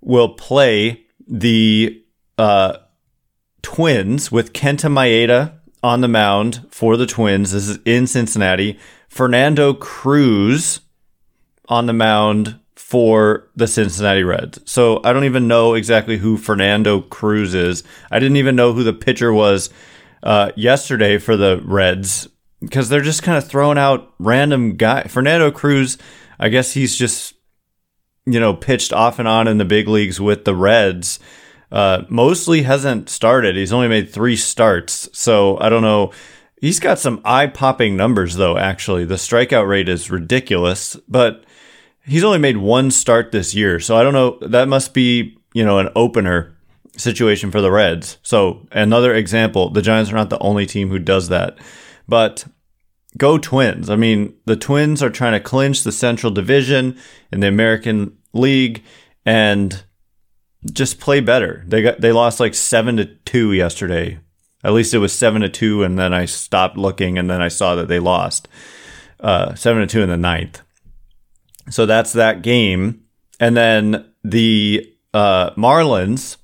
will 0.01 0.33
play 0.33 1.05
the 1.25 2.03
uh, 2.37 2.79
Twins 3.61 4.33
with 4.33 4.51
Kenta 4.51 4.91
Maeda 4.91 5.58
on 5.83 6.01
the 6.01 6.07
mound 6.07 6.67
for 6.69 6.97
the 6.97 7.05
Twins. 7.05 7.51
This 7.51 7.67
is 7.67 7.79
in 7.85 8.07
Cincinnati. 8.07 8.77
Fernando 9.07 9.73
Cruz 9.73 10.81
on 11.67 11.85
the 11.85 11.93
mound 11.93 12.59
for 12.75 13.47
the 13.55 13.67
Cincinnati 13.67 14.23
Reds. 14.23 14.59
So 14.65 15.01
I 15.03 15.13
don't 15.13 15.25
even 15.25 15.47
know 15.47 15.75
exactly 15.75 16.17
who 16.17 16.37
Fernando 16.37 17.01
Cruz 17.01 17.53
is. 17.53 17.83
I 18.09 18.19
didn't 18.19 18.37
even 18.37 18.55
know 18.55 18.73
who 18.73 18.83
the 18.83 18.93
pitcher 18.93 19.31
was 19.31 19.69
uh, 20.23 20.51
yesterday 20.55 21.17
for 21.17 21.37
the 21.37 21.61
Reds 21.63 22.27
because 22.61 22.89
they're 22.89 23.01
just 23.01 23.23
kind 23.23 23.37
of 23.37 23.47
throwing 23.47 23.77
out 23.77 24.13
random 24.19 24.75
guy. 24.75 25.03
Fernando 25.03 25.51
Cruz, 25.51 25.97
I 26.39 26.49
guess 26.49 26.73
he's 26.73 26.95
just 26.95 27.35
you 28.25 28.39
know 28.39 28.53
pitched 28.53 28.93
off 28.93 29.19
and 29.19 29.27
on 29.27 29.47
in 29.47 29.57
the 29.57 29.65
big 29.65 29.87
leagues 29.87 30.19
with 30.19 30.45
the 30.45 30.55
Reds. 30.55 31.19
Uh, 31.71 32.03
mostly 32.09 32.63
hasn't 32.63 33.09
started. 33.09 33.55
He's 33.55 33.73
only 33.73 33.87
made 33.87 34.09
three 34.09 34.35
starts, 34.35 35.07
so 35.13 35.59
I 35.59 35.69
don't 35.69 35.83
know 35.83 36.11
He's 36.61 36.79
got 36.79 36.99
some 36.99 37.21
eye 37.23 37.47
popping 37.47 37.95
numbers, 37.95 38.35
though, 38.35 38.57
actually. 38.57 39.05
The 39.05 39.15
strikeout 39.15 39.67
rate 39.67 39.87
is 39.87 40.11
ridiculous, 40.11 40.97
but 41.07 41.45
he's 42.05 42.23
only 42.23 42.37
made 42.37 42.57
one 42.57 42.91
start 42.91 43.31
this 43.31 43.55
year. 43.55 43.79
So 43.79 43.95
I 43.95 44.03
don't 44.03 44.13
know. 44.13 44.37
That 44.41 44.67
must 44.67 44.93
be, 44.93 45.37
you 45.53 45.63
know, 45.63 45.79
an 45.79 45.89
opener 45.95 46.57
situation 46.97 47.49
for 47.49 47.61
the 47.61 47.71
Reds. 47.71 48.17
So 48.23 48.67
another 48.73 49.15
example 49.15 49.69
the 49.69 49.81
Giants 49.81 50.11
are 50.11 50.15
not 50.15 50.29
the 50.29 50.39
only 50.39 50.65
team 50.65 50.89
who 50.89 50.99
does 50.99 51.29
that. 51.29 51.57
But 52.09 52.45
go 53.17 53.37
Twins. 53.37 53.89
I 53.89 53.95
mean, 53.95 54.35
the 54.45 54.57
Twins 54.57 55.01
are 55.01 55.09
trying 55.09 55.33
to 55.33 55.39
clinch 55.39 55.83
the 55.83 55.93
Central 55.93 56.31
Division 56.31 56.97
in 57.31 57.39
the 57.39 57.47
American 57.47 58.17
League 58.33 58.83
and 59.25 59.81
just 60.65 60.99
play 60.99 61.19
better. 61.19 61.63
They 61.67 61.81
got 61.81 62.01
they 62.01 62.11
lost 62.11 62.39
like 62.39 62.53
7 62.53 62.97
to 62.97 63.05
2 63.05 63.53
yesterday 63.53 64.19
at 64.63 64.73
least 64.73 64.93
it 64.93 64.99
was 64.99 65.13
seven 65.13 65.41
to 65.41 65.49
two, 65.49 65.83
and 65.83 65.97
then 65.97 66.13
I 66.13 66.25
stopped 66.25 66.77
looking, 66.77 67.17
and 67.17 67.29
then 67.29 67.41
I 67.41 67.47
saw 67.47 67.75
that 67.75 67.87
they 67.87 67.99
lost 67.99 68.47
uh, 69.19 69.55
seven 69.55 69.81
to 69.81 69.87
two 69.87 70.01
in 70.01 70.09
the 70.09 70.17
ninth. 70.17 70.61
So 71.69 71.85
that's 71.85 72.13
that 72.13 72.41
game, 72.41 73.03
and 73.39 73.55
then 73.55 74.11
the 74.23 74.93
uh, 75.13 75.51
Marlins 75.51 76.37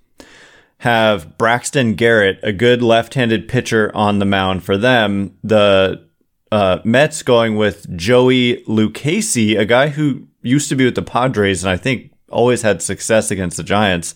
have 0.79 1.37
Braxton 1.37 1.95
Garrett, 1.95 2.39
a 2.43 2.53
good 2.53 2.81
left-handed 2.81 3.47
pitcher 3.47 3.91
on 3.95 4.19
the 4.19 4.25
mound 4.25 4.63
for 4.63 4.77
them. 4.77 5.37
The 5.43 6.07
uh, 6.51 6.79
Mets 6.83 7.23
going 7.23 7.55
with 7.55 7.97
Joey 7.97 8.63
Lucchesi, 8.67 9.59
a 9.59 9.65
guy 9.65 9.89
who 9.89 10.27
used 10.41 10.69
to 10.69 10.75
be 10.75 10.85
with 10.85 10.95
the 10.95 11.01
Padres 11.01 11.63
and 11.63 11.71
I 11.71 11.77
think 11.77 12.11
always 12.29 12.61
had 12.61 12.81
success 12.81 13.31
against 13.31 13.57
the 13.57 13.63
Giants. 13.63 14.15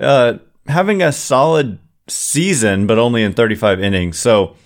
Uh, 0.00 0.38
having 0.66 1.02
a 1.02 1.12
solid 1.12 1.78
season, 2.06 2.86
but 2.86 2.98
only 2.98 3.22
in 3.22 3.32
35 3.32 3.80
innings. 3.80 4.18
So 4.18 4.56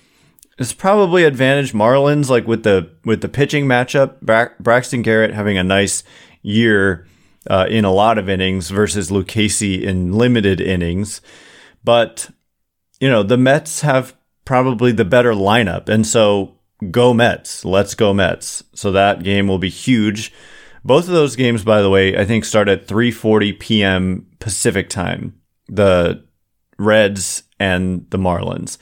it's 0.59 0.73
probably 0.73 1.25
advantage 1.25 1.73
Marlins, 1.73 2.29
like 2.29 2.47
with 2.47 2.62
the 2.62 2.91
with 3.05 3.21
the 3.21 3.29
pitching 3.29 3.67
matchup. 3.67 4.21
Bra- 4.21 4.51
Braxton 4.61 5.03
Garrett 5.03 5.35
having 5.35 5.59
a 5.59 5.65
nice 5.65 6.05
year 6.43 7.07
uh, 7.49 7.67
in 7.69 7.85
a 7.85 7.93
lot 7.93 8.19
of 8.19 8.29
innings 8.29 8.71
versus 8.71 9.11
Lucchesi 9.11 9.83
in 9.83 10.12
limited 10.12 10.61
innings, 10.61 11.21
but 11.83 12.31
you 13.01 13.09
know 13.09 13.23
the 13.23 13.39
Mets 13.39 13.81
have 13.81 14.15
probably 14.45 14.93
the 14.93 15.05
better 15.05 15.33
lineup, 15.33 15.89
and 15.89 16.07
so 16.07 16.59
go 16.91 17.15
Mets. 17.15 17.65
Let's 17.65 17.95
go 17.95 18.12
Mets. 18.12 18.62
So 18.75 18.93
that 18.93 19.23
game 19.23 19.49
will 19.49 19.59
be 19.59 19.71
huge. 19.71 20.33
Both 20.85 21.07
of 21.07 21.15
those 21.15 21.37
games, 21.37 21.65
by 21.65 21.81
the 21.81 21.91
way, 21.91 22.17
I 22.17 22.25
think 22.25 22.45
start 22.45 22.69
at 22.69 22.87
3:40 22.87 23.59
p.m. 23.59 24.27
Pacific 24.39 24.89
time. 24.89 25.41
The 25.69 26.25
Reds, 26.79 27.45
and 27.62 28.07
the 28.11 28.19
Marlins. 28.19 28.77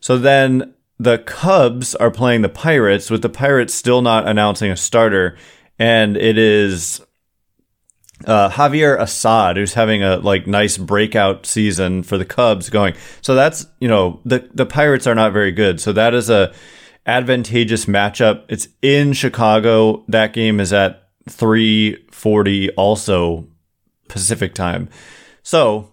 So 0.00 0.18
then 0.18 0.74
the 0.98 1.18
Cubs 1.18 1.94
are 1.94 2.10
playing 2.10 2.42
the 2.42 2.48
Pirates, 2.48 3.10
with 3.10 3.22
the 3.22 3.28
Pirates 3.28 3.74
still 3.74 4.02
not 4.02 4.26
announcing 4.26 4.70
a 4.70 4.76
starter, 4.76 5.36
and 5.78 6.16
it 6.16 6.38
is 6.38 7.00
uh, 8.24 8.48
Javier 8.50 9.00
Assad 9.00 9.56
who's 9.56 9.74
having 9.74 10.02
a 10.02 10.16
like 10.16 10.46
nice 10.46 10.78
breakout 10.78 11.46
season 11.46 12.02
for 12.02 12.18
the 12.18 12.24
Cubs 12.24 12.70
going. 12.70 12.94
So 13.20 13.34
that's 13.34 13.66
you 13.78 13.88
know 13.88 14.20
the 14.24 14.48
the 14.52 14.66
Pirates 14.66 15.06
are 15.06 15.14
not 15.14 15.32
very 15.32 15.52
good. 15.52 15.80
So 15.80 15.92
that 15.92 16.14
is 16.14 16.28
a 16.30 16.52
advantageous 17.06 17.84
matchup. 17.84 18.44
It's 18.48 18.68
in 18.82 19.12
Chicago. 19.12 20.04
That 20.08 20.32
game 20.32 20.58
is 20.58 20.72
at 20.72 21.05
3:40 21.28 22.70
also 22.76 23.48
Pacific 24.08 24.54
time. 24.54 24.88
So 25.42 25.92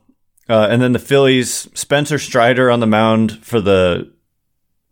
uh, 0.50 0.68
and 0.70 0.82
then 0.82 0.92
the 0.92 1.00
Phillies, 1.00 1.70
Spencer 1.74 2.20
Strider 2.20 2.70
on 2.70 2.80
the 2.80 2.88
mound 2.88 3.44
for 3.44 3.62
the 3.62 4.12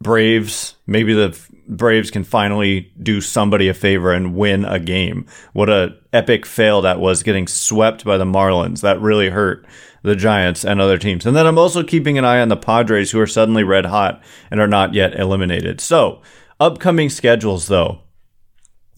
Braves. 0.01 0.75
Maybe 0.87 1.13
the 1.13 1.37
Braves 1.67 2.09
can 2.09 2.23
finally 2.23 2.91
do 3.01 3.21
somebody 3.21 3.67
a 3.67 3.73
favor 3.73 4.11
and 4.13 4.35
win 4.35 4.65
a 4.65 4.79
game. 4.79 5.25
What 5.53 5.69
a 5.69 5.97
epic 6.13 6.45
fail 6.45 6.81
that 6.81 6.99
was 6.99 7.23
getting 7.23 7.47
swept 7.47 8.05
by 8.05 8.17
the 8.17 8.25
Marlins. 8.25 8.81
That 8.81 8.99
really 9.01 9.29
hurt 9.29 9.65
the 10.03 10.15
Giants 10.15 10.65
and 10.65 10.81
other 10.81 10.97
teams. 10.97 11.25
And 11.25 11.35
then 11.35 11.45
I'm 11.45 11.59
also 11.59 11.83
keeping 11.83 12.17
an 12.17 12.25
eye 12.25 12.41
on 12.41 12.49
the 12.49 12.57
Padres 12.57 13.11
who 13.11 13.19
are 13.19 13.27
suddenly 13.27 13.63
red 13.63 13.85
hot 13.85 14.23
and 14.49 14.59
are 14.59 14.67
not 14.67 14.93
yet 14.93 15.19
eliminated. 15.19 15.79
So, 15.79 16.21
upcoming 16.59 17.09
schedules 17.09 17.67
though. 17.67 17.99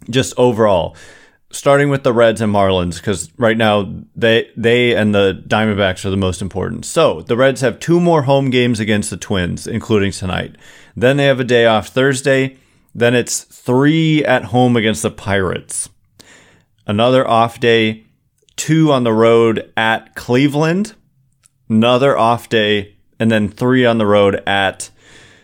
Just 0.09 0.33
overall, 0.37 0.95
starting 1.53 1.89
with 1.89 2.03
the 2.03 2.11
Reds 2.11 2.41
and 2.41 2.53
Marlins 2.53 2.97
because 2.97 3.31
right 3.37 3.55
now 3.55 3.93
they 4.15 4.49
they 4.57 4.95
and 4.95 5.15
the 5.15 5.41
Diamondbacks 5.47 6.03
are 6.03 6.09
the 6.09 6.17
most 6.17 6.41
important. 6.41 6.83
So 6.85 7.21
the 7.21 7.37
Reds 7.37 7.61
have 7.61 7.79
two 7.79 7.99
more 7.99 8.23
home 8.23 8.49
games 8.49 8.79
against 8.79 9.09
the 9.09 9.17
Twins, 9.17 9.67
including 9.67 10.11
tonight. 10.11 10.55
Then 10.95 11.17
they 11.17 11.25
have 11.25 11.39
a 11.39 11.45
day 11.45 11.65
off 11.65 11.87
Thursday. 11.87 12.57
Then 12.93 13.15
it's 13.15 13.43
three 13.43 14.25
at 14.25 14.45
home 14.45 14.75
against 14.75 15.03
the 15.03 15.11
Pirates. 15.11 15.89
Another 16.85 17.25
off 17.27 17.59
day, 17.59 18.03
two 18.55 18.91
on 18.91 19.03
the 19.03 19.13
road 19.13 19.71
at 19.77 20.15
Cleveland. 20.15 20.95
Another 21.69 22.17
off 22.17 22.49
day, 22.49 22.95
and 23.19 23.31
then 23.31 23.47
three 23.47 23.85
on 23.85 23.97
the 23.97 24.05
road 24.05 24.43
at 24.45 24.89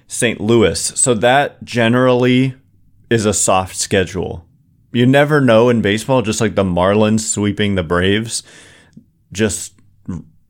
St. 0.08 0.42
Louis. 0.42 0.80
So 0.80 1.14
that 1.14 1.64
generally 1.64 2.56
is 3.10 3.26
a 3.26 3.34
soft 3.34 3.76
schedule. 3.76 4.46
You 4.92 5.06
never 5.06 5.40
know 5.40 5.70
in 5.70 5.82
baseball, 5.82 6.22
just 6.22 6.42
like 6.42 6.56
the 6.56 6.64
Marlins 6.64 7.22
sweeping 7.22 7.76
the 7.76 7.84
Braves 7.84 8.44
just 9.32 9.74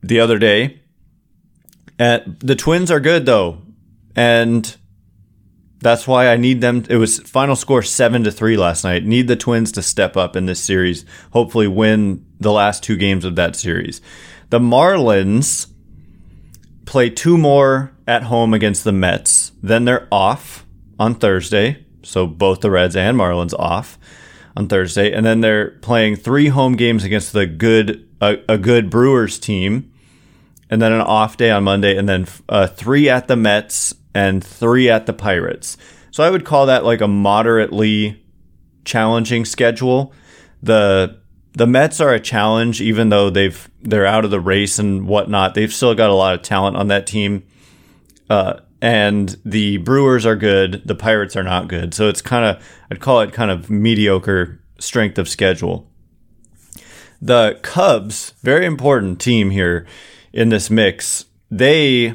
the 0.02 0.20
other 0.20 0.38
day. 0.38 0.80
And 1.98 2.36
the 2.40 2.56
Twins 2.56 2.90
are 2.90 3.00
good 3.00 3.26
though. 3.26 3.62
And 4.16 4.76
that's 5.80 6.06
why 6.06 6.28
I 6.28 6.36
need 6.36 6.60
them. 6.60 6.84
It 6.88 6.96
was 6.96 7.20
final 7.20 7.56
score 7.56 7.82
seven 7.82 8.24
to 8.24 8.30
three 8.30 8.56
last 8.56 8.84
night. 8.84 9.04
Need 9.04 9.28
the 9.28 9.36
Twins 9.36 9.72
to 9.72 9.82
step 9.82 10.16
up 10.16 10.36
in 10.36 10.46
this 10.46 10.60
series. 10.60 11.04
Hopefully, 11.32 11.68
win 11.68 12.26
the 12.38 12.52
last 12.52 12.82
two 12.82 12.96
games 12.96 13.24
of 13.24 13.36
that 13.36 13.56
series. 13.56 14.00
The 14.50 14.58
Marlins 14.58 15.68
play 16.84 17.08
two 17.08 17.38
more 17.38 17.92
at 18.06 18.24
home 18.24 18.52
against 18.52 18.84
the 18.84 18.92
Mets. 18.92 19.52
Then 19.62 19.84
they're 19.84 20.08
off 20.10 20.66
on 20.98 21.14
Thursday. 21.14 21.84
So 22.02 22.26
both 22.26 22.60
the 22.60 22.70
Reds 22.70 22.96
and 22.96 23.16
Marlins 23.16 23.58
off 23.58 23.98
on 24.56 24.68
Thursday, 24.68 25.12
and 25.12 25.24
then 25.24 25.40
they're 25.40 25.70
playing 25.70 26.16
three 26.16 26.48
home 26.48 26.76
games 26.76 27.04
against 27.04 27.32
the 27.32 27.46
good 27.46 28.08
a, 28.20 28.38
a 28.48 28.58
good 28.58 28.90
Brewers 28.90 29.38
team, 29.38 29.92
and 30.68 30.80
then 30.80 30.92
an 30.92 31.00
off 31.00 31.36
day 31.36 31.50
on 31.50 31.64
Monday, 31.64 31.96
and 31.96 32.08
then 32.08 32.26
uh, 32.48 32.66
three 32.66 33.08
at 33.08 33.28
the 33.28 33.36
Mets 33.36 33.94
and 34.14 34.42
three 34.42 34.90
at 34.90 35.06
the 35.06 35.12
Pirates. 35.12 35.76
So 36.10 36.24
I 36.24 36.30
would 36.30 36.44
call 36.44 36.66
that 36.66 36.84
like 36.84 37.00
a 37.00 37.08
moderately 37.08 38.22
challenging 38.84 39.44
schedule. 39.44 40.12
The 40.62 41.20
the 41.52 41.66
Mets 41.66 42.00
are 42.00 42.12
a 42.12 42.20
challenge, 42.20 42.80
even 42.80 43.08
though 43.08 43.30
they've 43.30 43.70
they're 43.80 44.06
out 44.06 44.24
of 44.24 44.30
the 44.30 44.40
race 44.40 44.78
and 44.78 45.06
whatnot. 45.06 45.54
They've 45.54 45.72
still 45.72 45.94
got 45.94 46.10
a 46.10 46.14
lot 46.14 46.34
of 46.34 46.42
talent 46.42 46.76
on 46.76 46.88
that 46.88 47.06
team. 47.06 47.44
Uh, 48.28 48.60
and 48.82 49.36
the 49.44 49.78
Brewers 49.78 50.24
are 50.24 50.36
good. 50.36 50.82
The 50.84 50.94
Pirates 50.94 51.36
are 51.36 51.42
not 51.42 51.68
good. 51.68 51.94
So 51.94 52.08
it's 52.08 52.22
kind 52.22 52.44
of 52.44 52.64
I'd 52.90 53.00
call 53.00 53.20
it 53.20 53.32
kind 53.32 53.50
of 53.50 53.70
mediocre 53.70 54.60
strength 54.78 55.18
of 55.18 55.28
schedule. 55.28 55.90
The 57.20 57.58
Cubs, 57.62 58.34
very 58.42 58.64
important 58.64 59.20
team 59.20 59.50
here 59.50 59.86
in 60.32 60.48
this 60.48 60.70
mix. 60.70 61.26
They 61.50 62.14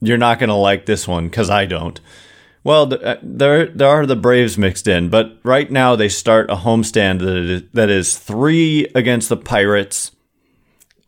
you're 0.00 0.18
not 0.18 0.38
going 0.38 0.48
to 0.48 0.54
like 0.54 0.86
this 0.86 1.08
one 1.08 1.26
because 1.26 1.50
I 1.50 1.66
don't. 1.66 2.00
Well, 2.62 2.94
uh, 2.94 3.16
there 3.22 3.66
there 3.66 3.88
are 3.88 4.06
the 4.06 4.16
Braves 4.16 4.56
mixed 4.56 4.86
in, 4.86 5.10
but 5.10 5.38
right 5.42 5.70
now 5.70 5.96
they 5.96 6.08
start 6.08 6.50
a 6.50 6.56
homestand 6.56 7.18
that 7.20 7.36
is, 7.36 7.62
that 7.72 7.90
is 7.90 8.16
three 8.18 8.86
against 8.94 9.28
the 9.28 9.36
Pirates, 9.36 10.12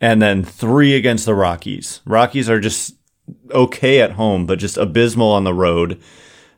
and 0.00 0.20
then 0.20 0.44
three 0.44 0.94
against 0.94 1.24
the 1.24 1.34
Rockies. 1.34 2.02
Rockies 2.04 2.50
are 2.50 2.60
just 2.60 2.95
okay 3.50 4.00
at 4.00 4.12
home, 4.12 4.46
but 4.46 4.58
just 4.58 4.76
abysmal 4.76 5.32
on 5.32 5.44
the 5.44 5.54
road. 5.54 6.00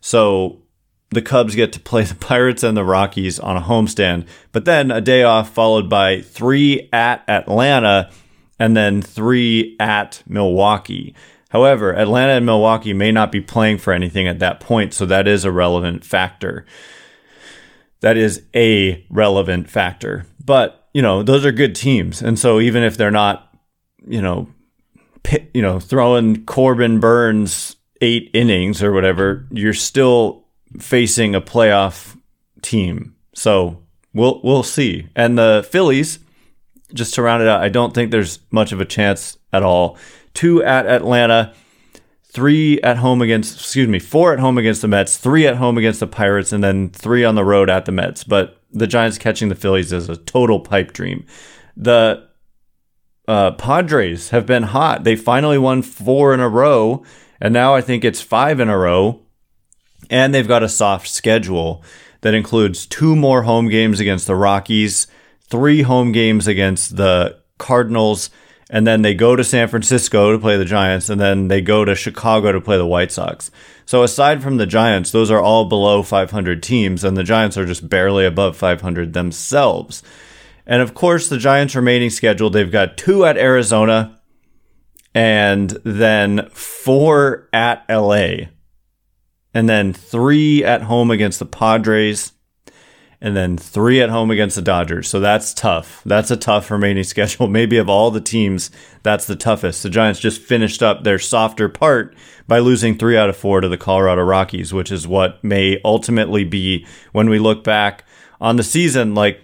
So 0.00 0.62
the 1.10 1.22
Cubs 1.22 1.54
get 1.54 1.72
to 1.72 1.80
play 1.80 2.02
the 2.04 2.14
Pirates 2.14 2.62
and 2.62 2.76
the 2.76 2.84
Rockies 2.84 3.38
on 3.38 3.56
a 3.56 3.62
homestand, 3.62 4.26
but 4.52 4.64
then 4.64 4.90
a 4.90 5.00
day 5.00 5.22
off 5.22 5.52
followed 5.52 5.88
by 5.88 6.20
three 6.20 6.88
at 6.92 7.24
Atlanta 7.28 8.10
and 8.58 8.76
then 8.76 9.02
three 9.02 9.76
at 9.78 10.22
Milwaukee. 10.26 11.14
However, 11.50 11.94
Atlanta 11.94 12.32
and 12.32 12.46
Milwaukee 12.46 12.92
may 12.92 13.10
not 13.10 13.32
be 13.32 13.40
playing 13.40 13.78
for 13.78 13.92
anything 13.92 14.28
at 14.28 14.38
that 14.40 14.60
point, 14.60 14.92
so 14.92 15.06
that 15.06 15.26
is 15.26 15.44
a 15.44 15.52
relevant 15.52 16.04
factor. 16.04 16.66
That 18.00 18.16
is 18.16 18.42
a 18.54 19.04
relevant 19.08 19.70
factor. 19.70 20.26
But, 20.44 20.88
you 20.92 21.00
know, 21.00 21.22
those 21.22 21.46
are 21.46 21.52
good 21.52 21.74
teams. 21.74 22.20
And 22.20 22.38
so 22.38 22.60
even 22.60 22.82
if 22.82 22.96
they're 22.96 23.10
not, 23.10 23.50
you 24.06 24.20
know, 24.20 24.48
you 25.54 25.62
know, 25.62 25.80
throwing 25.80 26.44
Corbin 26.44 27.00
Burnes 27.00 27.76
eight 28.00 28.30
innings 28.32 28.82
or 28.82 28.92
whatever, 28.92 29.46
you're 29.50 29.74
still 29.74 30.44
facing 30.78 31.34
a 31.34 31.40
playoff 31.40 32.16
team. 32.62 33.14
So 33.34 33.82
we'll 34.14 34.40
we'll 34.42 34.62
see. 34.62 35.08
And 35.16 35.38
the 35.38 35.66
Phillies, 35.70 36.18
just 36.94 37.14
to 37.14 37.22
round 37.22 37.42
it 37.42 37.48
out, 37.48 37.62
I 37.62 37.68
don't 37.68 37.94
think 37.94 38.10
there's 38.10 38.40
much 38.50 38.72
of 38.72 38.80
a 38.80 38.84
chance 38.84 39.38
at 39.52 39.62
all 39.62 39.98
two 40.38 40.62
at 40.62 40.86
Atlanta, 40.86 41.52
three 42.22 42.80
at 42.82 42.98
home 42.98 43.20
against, 43.20 43.58
excuse 43.58 43.88
me, 43.88 43.98
four 43.98 44.32
at 44.32 44.38
home 44.38 44.56
against 44.56 44.82
the 44.82 44.88
Mets, 44.88 45.16
three 45.16 45.48
at 45.48 45.56
home 45.56 45.76
against 45.76 45.98
the 45.98 46.06
Pirates, 46.06 46.52
and 46.52 46.62
then 46.62 46.90
three 46.90 47.24
on 47.24 47.34
the 47.34 47.44
road 47.44 47.68
at 47.68 47.86
the 47.86 47.92
Mets. 47.92 48.22
But 48.22 48.62
the 48.70 48.86
Giants 48.86 49.18
catching 49.18 49.48
the 49.48 49.56
Phillies 49.56 49.92
is 49.92 50.08
a 50.08 50.16
total 50.16 50.60
pipe 50.60 50.92
dream. 50.92 51.26
The 51.76 52.27
uh, 53.28 53.52
Padres 53.52 54.30
have 54.30 54.46
been 54.46 54.64
hot. 54.64 55.04
They 55.04 55.14
finally 55.14 55.58
won 55.58 55.82
four 55.82 56.32
in 56.32 56.40
a 56.40 56.48
row, 56.48 57.04
and 57.40 57.52
now 57.52 57.74
I 57.74 57.82
think 57.82 58.02
it's 58.02 58.22
five 58.22 58.58
in 58.58 58.70
a 58.70 58.78
row. 58.78 59.20
And 60.08 60.34
they've 60.34 60.48
got 60.48 60.62
a 60.62 60.68
soft 60.68 61.08
schedule 61.08 61.84
that 62.22 62.32
includes 62.32 62.86
two 62.86 63.14
more 63.14 63.42
home 63.42 63.68
games 63.68 64.00
against 64.00 64.26
the 64.26 64.34
Rockies, 64.34 65.06
three 65.42 65.82
home 65.82 66.12
games 66.12 66.48
against 66.48 66.96
the 66.96 67.38
Cardinals, 67.58 68.30
and 68.70 68.86
then 68.86 69.02
they 69.02 69.14
go 69.14 69.36
to 69.36 69.44
San 69.44 69.68
Francisco 69.68 70.32
to 70.32 70.38
play 70.38 70.56
the 70.56 70.64
Giants, 70.64 71.10
and 71.10 71.20
then 71.20 71.48
they 71.48 71.60
go 71.60 71.84
to 71.84 71.94
Chicago 71.94 72.52
to 72.52 72.60
play 72.60 72.78
the 72.78 72.86
White 72.86 73.12
Sox. 73.12 73.50
So 73.84 74.02
aside 74.02 74.42
from 74.42 74.56
the 74.56 74.66
Giants, 74.66 75.10
those 75.10 75.30
are 75.30 75.40
all 75.40 75.66
below 75.66 76.02
500 76.02 76.62
teams, 76.62 77.04
and 77.04 77.16
the 77.16 77.24
Giants 77.24 77.58
are 77.58 77.66
just 77.66 77.88
barely 77.88 78.24
above 78.24 78.56
500 78.56 79.12
themselves. 79.12 80.02
And 80.68 80.82
of 80.82 80.94
course, 80.94 81.28
the 81.28 81.38
Giants' 81.38 81.74
remaining 81.74 82.10
schedule, 82.10 82.50
they've 82.50 82.70
got 82.70 82.96
two 82.96 83.24
at 83.24 83.36
Arizona, 83.36 84.20
and 85.14 85.70
then 85.82 86.48
four 86.50 87.48
at 87.52 87.84
LA, 87.88 88.48
and 89.54 89.68
then 89.68 89.92
three 89.92 90.62
at 90.62 90.82
home 90.82 91.10
against 91.10 91.38
the 91.38 91.46
Padres 91.46 92.32
and 93.20 93.36
then 93.36 93.56
three 93.56 94.00
at 94.00 94.10
home 94.10 94.30
against 94.30 94.56
the 94.56 94.62
Dodgers. 94.62 95.08
So 95.08 95.18
that's 95.18 95.52
tough. 95.52 96.02
That's 96.04 96.30
a 96.30 96.36
tough 96.36 96.70
remaining 96.70 97.04
schedule. 97.04 97.48
Maybe 97.48 97.76
of 97.76 97.88
all 97.88 98.10
the 98.10 98.20
teams, 98.20 98.70
that's 99.02 99.26
the 99.26 99.36
toughest. 99.36 99.82
The 99.82 99.90
Giants 99.90 100.20
just 100.20 100.40
finished 100.40 100.82
up 100.82 101.02
their 101.02 101.18
softer 101.18 101.68
part 101.68 102.14
by 102.46 102.60
losing 102.60 102.96
three 102.96 103.16
out 103.16 103.28
of 103.28 103.36
four 103.36 103.60
to 103.60 103.68
the 103.68 103.76
Colorado 103.76 104.22
Rockies, 104.22 104.72
which 104.72 104.92
is 104.92 105.06
what 105.06 105.42
may 105.42 105.80
ultimately 105.84 106.44
be 106.44 106.86
when 107.12 107.28
we 107.28 107.38
look 107.38 107.64
back 107.64 108.04
on 108.40 108.56
the 108.56 108.62
season, 108.62 109.14
like 109.14 109.42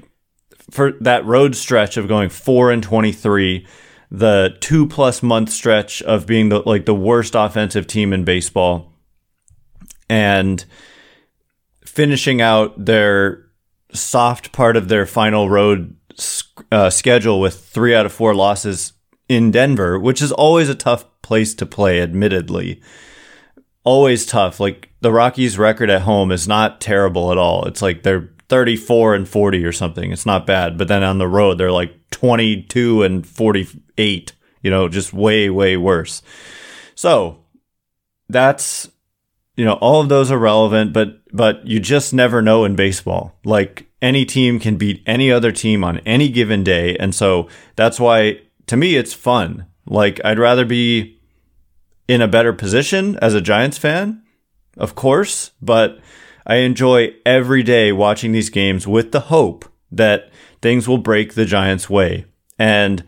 for 0.70 0.92
that 1.00 1.24
road 1.24 1.54
stretch 1.54 1.96
of 1.96 2.08
going 2.08 2.28
four 2.28 2.70
and 2.70 2.82
23, 2.82 3.66
the 4.10 4.56
two 4.60 4.86
plus 4.86 5.22
month 5.22 5.50
stretch 5.50 6.02
of 6.02 6.26
being 6.26 6.48
the, 6.48 6.60
like 6.60 6.86
the 6.86 6.94
worst 6.94 7.34
offensive 7.34 7.86
team 7.86 8.12
in 8.12 8.24
baseball 8.24 8.92
and 10.08 10.64
finishing 11.84 12.40
out 12.40 12.84
their 12.84 13.46
soft 13.92 14.52
part 14.52 14.76
of 14.76 14.88
their 14.88 15.06
final 15.06 15.48
road 15.48 15.96
uh, 16.70 16.90
schedule 16.90 17.40
with 17.40 17.58
three 17.66 17.94
out 17.94 18.06
of 18.06 18.12
four 18.12 18.34
losses 18.34 18.92
in 19.28 19.50
Denver, 19.50 19.98
which 19.98 20.20
is 20.20 20.32
always 20.32 20.68
a 20.68 20.74
tough 20.74 21.04
place 21.22 21.54
to 21.54 21.66
play, 21.66 22.00
admittedly. 22.00 22.80
Always 23.82 24.26
tough. 24.26 24.60
Like 24.60 24.90
the 25.00 25.12
Rockies' 25.12 25.58
record 25.58 25.90
at 25.90 26.02
home 26.02 26.32
is 26.32 26.48
not 26.48 26.80
terrible 26.80 27.32
at 27.32 27.38
all. 27.38 27.64
It's 27.66 27.82
like 27.82 28.02
they're 28.02 28.30
34 28.54 29.16
and 29.16 29.28
40 29.28 29.64
or 29.64 29.72
something. 29.72 30.12
It's 30.12 30.24
not 30.24 30.46
bad. 30.46 30.78
But 30.78 30.86
then 30.86 31.02
on 31.02 31.18
the 31.18 31.26
road, 31.26 31.58
they're 31.58 31.72
like 31.72 31.92
22 32.12 33.02
and 33.02 33.26
48, 33.26 34.32
you 34.62 34.70
know, 34.70 34.88
just 34.88 35.12
way, 35.12 35.50
way 35.50 35.76
worse. 35.76 36.22
So 36.94 37.40
that's 38.28 38.88
you 39.56 39.64
know, 39.64 39.74
all 39.74 40.00
of 40.00 40.08
those 40.08 40.30
are 40.30 40.38
relevant, 40.38 40.92
but 40.92 41.18
but 41.32 41.66
you 41.66 41.80
just 41.80 42.14
never 42.14 42.40
know 42.40 42.64
in 42.64 42.76
baseball. 42.76 43.36
Like 43.44 43.88
any 44.00 44.24
team 44.24 44.60
can 44.60 44.76
beat 44.76 45.02
any 45.04 45.32
other 45.32 45.50
team 45.50 45.82
on 45.82 45.98
any 45.98 46.28
given 46.28 46.62
day, 46.62 46.96
and 46.96 47.12
so 47.12 47.48
that's 47.74 47.98
why 47.98 48.40
to 48.68 48.76
me 48.76 48.94
it's 48.94 49.14
fun. 49.14 49.66
Like 49.84 50.20
I'd 50.24 50.38
rather 50.38 50.64
be 50.64 51.20
in 52.06 52.22
a 52.22 52.28
better 52.28 52.52
position 52.52 53.16
as 53.20 53.34
a 53.34 53.40
Giants 53.40 53.78
fan, 53.78 54.22
of 54.76 54.94
course, 54.94 55.50
but 55.60 55.98
I 56.46 56.56
enjoy 56.56 57.14
every 57.24 57.62
day 57.62 57.92
watching 57.92 58.32
these 58.32 58.50
games 58.50 58.86
with 58.86 59.12
the 59.12 59.20
hope 59.20 59.64
that 59.90 60.30
things 60.60 60.86
will 60.86 60.98
break 60.98 61.34
the 61.34 61.44
Giants' 61.44 61.90
way. 61.90 62.26
And 62.58 63.04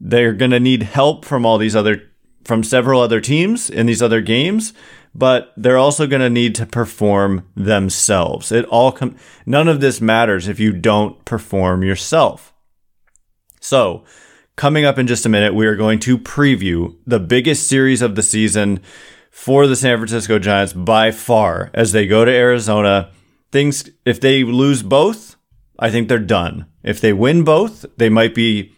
they're 0.00 0.32
going 0.32 0.50
to 0.50 0.60
need 0.60 0.82
help 0.82 1.24
from 1.24 1.46
all 1.46 1.58
these 1.58 1.76
other 1.76 2.02
from 2.44 2.62
several 2.62 3.00
other 3.00 3.22
teams 3.22 3.70
in 3.70 3.86
these 3.86 4.02
other 4.02 4.20
games 4.20 4.74
but 5.14 5.52
they're 5.56 5.78
also 5.78 6.06
going 6.06 6.22
to 6.22 6.30
need 6.30 6.54
to 6.56 6.66
perform 6.66 7.48
themselves. 7.54 8.50
It 8.50 8.64
all 8.66 8.98
none 9.46 9.68
of 9.68 9.80
this 9.80 10.00
matters 10.00 10.48
if 10.48 10.58
you 10.58 10.72
don't 10.72 11.24
perform 11.24 11.84
yourself. 11.84 12.52
So, 13.60 14.04
coming 14.56 14.84
up 14.84 14.98
in 14.98 15.06
just 15.06 15.24
a 15.24 15.28
minute, 15.28 15.54
we 15.54 15.66
are 15.66 15.76
going 15.76 16.00
to 16.00 16.18
preview 16.18 16.96
the 17.06 17.20
biggest 17.20 17.68
series 17.68 18.02
of 18.02 18.16
the 18.16 18.22
season 18.22 18.80
for 19.34 19.66
the 19.66 19.74
San 19.74 19.98
Francisco 19.98 20.38
Giants 20.38 20.72
by 20.72 21.10
far 21.10 21.68
as 21.74 21.90
they 21.90 22.06
go 22.06 22.24
to 22.24 22.30
Arizona. 22.30 23.10
Things 23.50 23.90
if 24.06 24.20
they 24.20 24.44
lose 24.44 24.84
both, 24.84 25.34
I 25.76 25.90
think 25.90 26.08
they're 26.08 26.20
done. 26.20 26.66
If 26.84 27.00
they 27.00 27.12
win 27.12 27.42
both, 27.42 27.84
they 27.96 28.08
might 28.08 28.32
be 28.32 28.72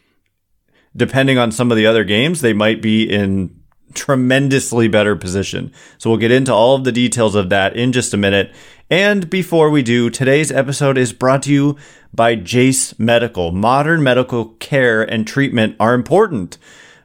depending 0.97 1.37
on 1.37 1.53
some 1.53 1.71
of 1.71 1.77
the 1.77 1.87
other 1.87 2.05
games, 2.05 2.41
they 2.41 2.55
might 2.55 2.81
be 2.81 3.05
in 3.05 3.55
tremendously 3.93 4.89
better 4.89 5.15
position. 5.15 5.73
So 5.99 6.09
we'll 6.09 6.19
get 6.19 6.33
into 6.33 6.55
all 6.55 6.75
of 6.75 6.85
the 6.85 6.91
details 6.91 7.35
of 7.35 7.51
that 7.51 7.77
in 7.77 7.93
just 7.93 8.15
a 8.15 8.17
minute. 8.17 8.51
And 8.89 9.29
before 9.29 9.69
we 9.69 9.83
do, 9.83 10.09
today's 10.09 10.51
episode 10.51 10.97
is 10.97 11.13
brought 11.13 11.43
to 11.43 11.53
you 11.53 11.77
by 12.15 12.35
Jase 12.35 12.99
Medical. 12.99 13.53
Modern 13.53 14.03
medical 14.03 14.47
care 14.55 15.03
and 15.03 15.29
treatment 15.29 15.77
are 15.79 15.93
important, 15.93 16.57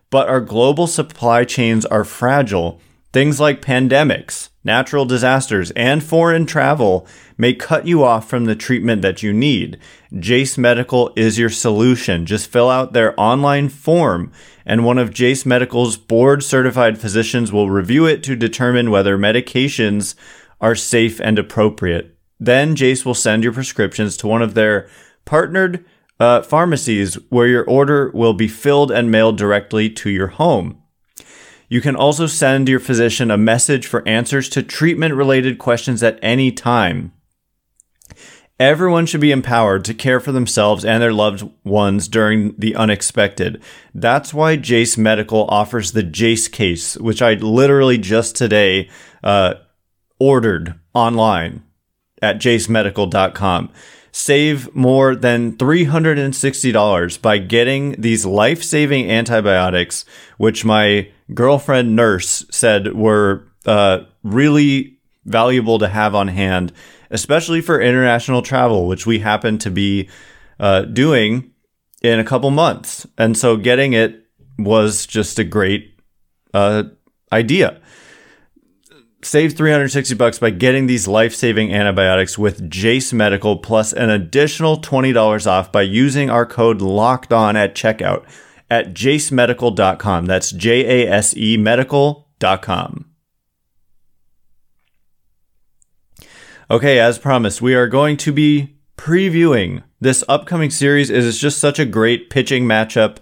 but 0.10 0.30
our 0.30 0.40
global 0.40 0.88
supply 0.88 1.44
chains 1.44 1.86
are 1.86 2.06
fragile. 2.06 2.80
Things 3.13 3.41
like 3.41 3.62
pandemics, 3.62 4.50
natural 4.63 5.04
disasters, 5.04 5.71
and 5.71 6.02
foreign 6.02 6.45
travel 6.45 7.06
may 7.38 7.54
cut 7.54 7.86
you 7.86 8.06
off 8.06 8.30
from 8.30 8.45
the 8.45 8.56
treatment 8.56 9.02
that 9.02 9.21
you 9.21 9.34
need. 9.34 9.78
Jase 10.17 10.58
Medical 10.58 11.12
is 11.17 11.38
your 11.38 11.50
solution. 11.50 12.26
Just 12.26 12.50
fill 12.50 12.69
out 12.69 12.93
their 12.93 13.13
online 13.19 13.67
form, 13.67 14.32
and 14.65 14.86
one 14.86 14.97
of 14.97 15.13
Jase 15.13 15.45
Medical's 15.45 15.97
board 15.97 16.41
certified 16.41 16.97
physicians 17.00 17.52
will 17.52 17.69
review 17.69 18.06
it 18.06 18.24
to 18.24 18.36
determine 18.38 18.91
whether 18.91 19.17
medications 19.17 20.15
are 20.62 20.76
safe 20.76 21.19
and 21.19 21.38
appropriate. 21.38 22.15
Then 22.39 22.76
Jase 22.76 23.06
will 23.06 23.13
send 23.13 23.43
your 23.43 23.52
prescriptions 23.52 24.15
to 24.17 24.28
one 24.28 24.41
of 24.41 24.54
their 24.54 24.88
partnered 25.26 25.84
uh, 26.17 26.43
pharmacies 26.43 27.15
where 27.30 27.47
your 27.47 27.65
order 27.65 28.10
will 28.13 28.34
be 28.34 28.47
filled 28.47 28.89
and 28.89 29.12
mailed 29.12 29.38
directly 29.38 29.89
to 29.89 30.10
your 30.10 30.28
home. 30.28 30.81
You 31.72 31.80
can 31.80 31.96
also 31.96 32.28
send 32.28 32.68
your 32.68 32.82
physician 32.82 33.32
a 33.32 33.38
message 33.38 33.88
for 33.88 34.06
answers 34.06 34.50
to 34.50 34.62
treatment 34.62 35.16
related 35.16 35.58
questions 35.58 36.04
at 36.04 36.20
any 36.22 36.52
time. 36.52 37.14
Everyone 38.60 39.06
should 39.06 39.22
be 39.22 39.32
empowered 39.32 39.86
to 39.86 39.94
care 39.94 40.20
for 40.20 40.34
themselves 40.34 40.84
and 40.84 41.02
their 41.02 41.14
loved 41.14 41.50
ones 41.64 42.10
during 42.10 42.54
the 42.58 42.76
unexpected. 42.76 43.64
That's 43.96 44.34
why 44.34 44.58
Jase 44.58 44.98
Medical 44.98 45.46
offers 45.46 45.94
the 45.94 46.04
Jase 46.04 46.50
case, 46.50 46.98
which 46.98 47.22
I 47.22 47.36
literally 47.36 47.98
just 47.98 48.36
today 48.36 48.90
uh, 49.24 49.54
ordered 50.20 50.78
online 50.94 51.64
at 52.22 52.40
jasemedical.com. 52.40 53.72
Save 54.12 54.76
more 54.76 55.16
than 55.16 55.56
$360 55.56 57.22
by 57.22 57.38
getting 57.38 57.94
these 57.94 58.26
life 58.26 58.62
saving 58.62 59.10
antibiotics, 59.10 60.04
which 60.38 60.66
my 60.66 61.08
girlfriend 61.34 61.96
nurse 61.96 62.46
said 62.52 62.94
were 62.94 63.48
uh, 63.65 64.00
really 64.24 64.98
valuable 65.26 65.80
to 65.80 65.88
have 65.88 66.15
on 66.15 66.28
hand, 66.28 66.74
especially 67.10 67.62
for 67.62 67.80
international 67.80 68.41
travel, 68.41 68.88
which 68.88 69.06
we 69.06 69.20
happen 69.20 69.58
to 69.60 69.72
be 69.72 70.10
uh, 70.60 70.82
doing 70.82 71.52
in 72.02 72.20
a 72.20 72.24
couple 72.24 72.50
months. 72.52 73.06
And 73.17 73.38
so 73.38 73.58
getting 73.58 73.94
it 73.94 74.26
was 74.58 75.06
just 75.06 75.39
a 75.39 75.44
great 75.44 75.96
uh, 76.54 76.84
idea 77.32 77.82
save 79.24 79.54
360 79.54 80.15
bucks 80.15 80.39
by 80.39 80.50
getting 80.50 80.88
these 80.88 81.08
life-saving 81.08 81.74
antibiotics 81.74 82.38
with 82.38 82.70
Jase 82.70 83.13
Medical 83.13 83.58
plus 83.58 83.94
an 83.94 84.10
additional 84.10 84.78
$20 84.78 85.48
off 85.48 85.72
by 85.72 85.84
using 85.84 86.30
our 86.30 86.46
code 86.46 86.82
locked 86.82 87.32
on 87.32 87.56
at 87.56 87.76
checkout 87.76 88.26
at 88.72 88.94
jasemedical.com. 88.94 90.26
That's 90.26 90.52
J 90.52 91.04
A 91.04 91.12
S 91.12 91.38
E 91.38 91.58
medical.com. 91.58 93.06
Okay, 96.72 97.00
as 97.00 97.20
promised, 97.20 97.62
we 97.62 97.76
are 97.76 97.88
going 97.88 98.16
to 98.18 98.32
be 98.32 98.78
previewing 98.98 99.84
this 100.00 100.24
upcoming 100.30 100.70
series. 100.70 101.10
It 101.10 101.18
is 101.18 101.38
just 101.38 101.60
such 101.60 101.80
a 101.80 101.86
great 101.86 102.30
pitching 102.30 102.64
matchup. 102.64 103.18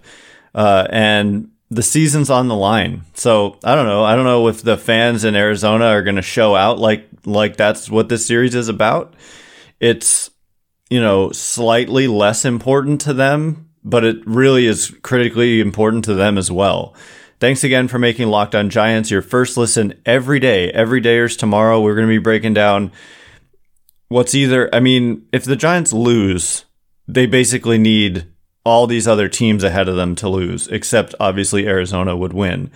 Uh, 0.54 0.86
and 0.90 1.50
the 1.70 1.82
season's 1.82 2.30
on 2.30 2.48
the 2.48 2.54
line. 2.54 3.02
So 3.14 3.58
I 3.64 3.74
don't 3.74 3.86
know. 3.86 4.04
I 4.04 4.14
don't 4.14 4.24
know 4.24 4.48
if 4.48 4.62
the 4.62 4.76
fans 4.76 5.24
in 5.24 5.34
Arizona 5.34 5.86
are 5.86 6.02
going 6.02 6.16
to 6.16 6.22
show 6.22 6.54
out 6.54 6.78
like 6.78 7.08
like 7.24 7.56
that's 7.56 7.90
what 7.90 8.08
this 8.08 8.26
series 8.26 8.54
is 8.54 8.68
about. 8.68 9.14
It's 9.80 10.30
you 10.88 11.00
know 11.00 11.30
slightly 11.32 12.08
less 12.08 12.44
important 12.44 13.00
to 13.02 13.14
them, 13.14 13.69
but 13.84 14.04
it 14.04 14.26
really 14.26 14.66
is 14.66 14.94
critically 15.02 15.60
important 15.60 16.04
to 16.04 16.14
them 16.14 16.38
as 16.38 16.50
well. 16.50 16.94
Thanks 17.38 17.64
again 17.64 17.88
for 17.88 17.98
making 17.98 18.28
Locked 18.28 18.54
On 18.54 18.68
Giants 18.68 19.10
your 19.10 19.22
first 19.22 19.56
listen 19.56 19.94
every 20.04 20.38
day. 20.40 20.70
Every 20.70 21.00
day 21.00 21.18
is 21.18 21.36
tomorrow. 21.36 21.80
We're 21.80 21.94
going 21.94 22.06
to 22.06 22.12
be 22.12 22.18
breaking 22.18 22.54
down 22.54 22.92
what's 24.08 24.34
either. 24.34 24.68
I 24.74 24.80
mean, 24.80 25.26
if 25.32 25.44
the 25.44 25.56
Giants 25.56 25.92
lose, 25.92 26.66
they 27.08 27.24
basically 27.24 27.78
need 27.78 28.26
all 28.64 28.86
these 28.86 29.08
other 29.08 29.28
teams 29.28 29.64
ahead 29.64 29.88
of 29.88 29.96
them 29.96 30.14
to 30.16 30.28
lose, 30.28 30.68
except 30.68 31.14
obviously 31.18 31.66
Arizona 31.66 32.14
would 32.14 32.34
win. 32.34 32.70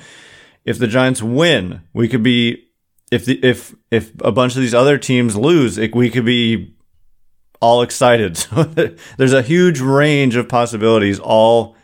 If 0.65 0.79
the 0.79 0.87
Giants 0.87 1.23
win, 1.23 1.83
we 1.93 2.09
could 2.09 2.23
be 2.23 2.65
if 3.13 3.27
the 3.27 3.39
if 3.45 3.75
if 3.91 4.13
a 4.23 4.33
bunch 4.33 4.57
of 4.57 4.63
these 4.63 4.75
other 4.75 4.97
teams 4.97 5.37
lose, 5.37 5.77
it, 5.77 5.95
we 5.95 6.09
could 6.09 6.25
be 6.25 6.74
all 7.65 7.81
excited. 7.83 8.37
So 8.55 8.63
there's 9.17 9.33
a 9.33 9.43
huge 9.43 9.81
range 9.81 10.37
of 10.37 10.49
possibilities 10.49 11.19
all 11.19 11.77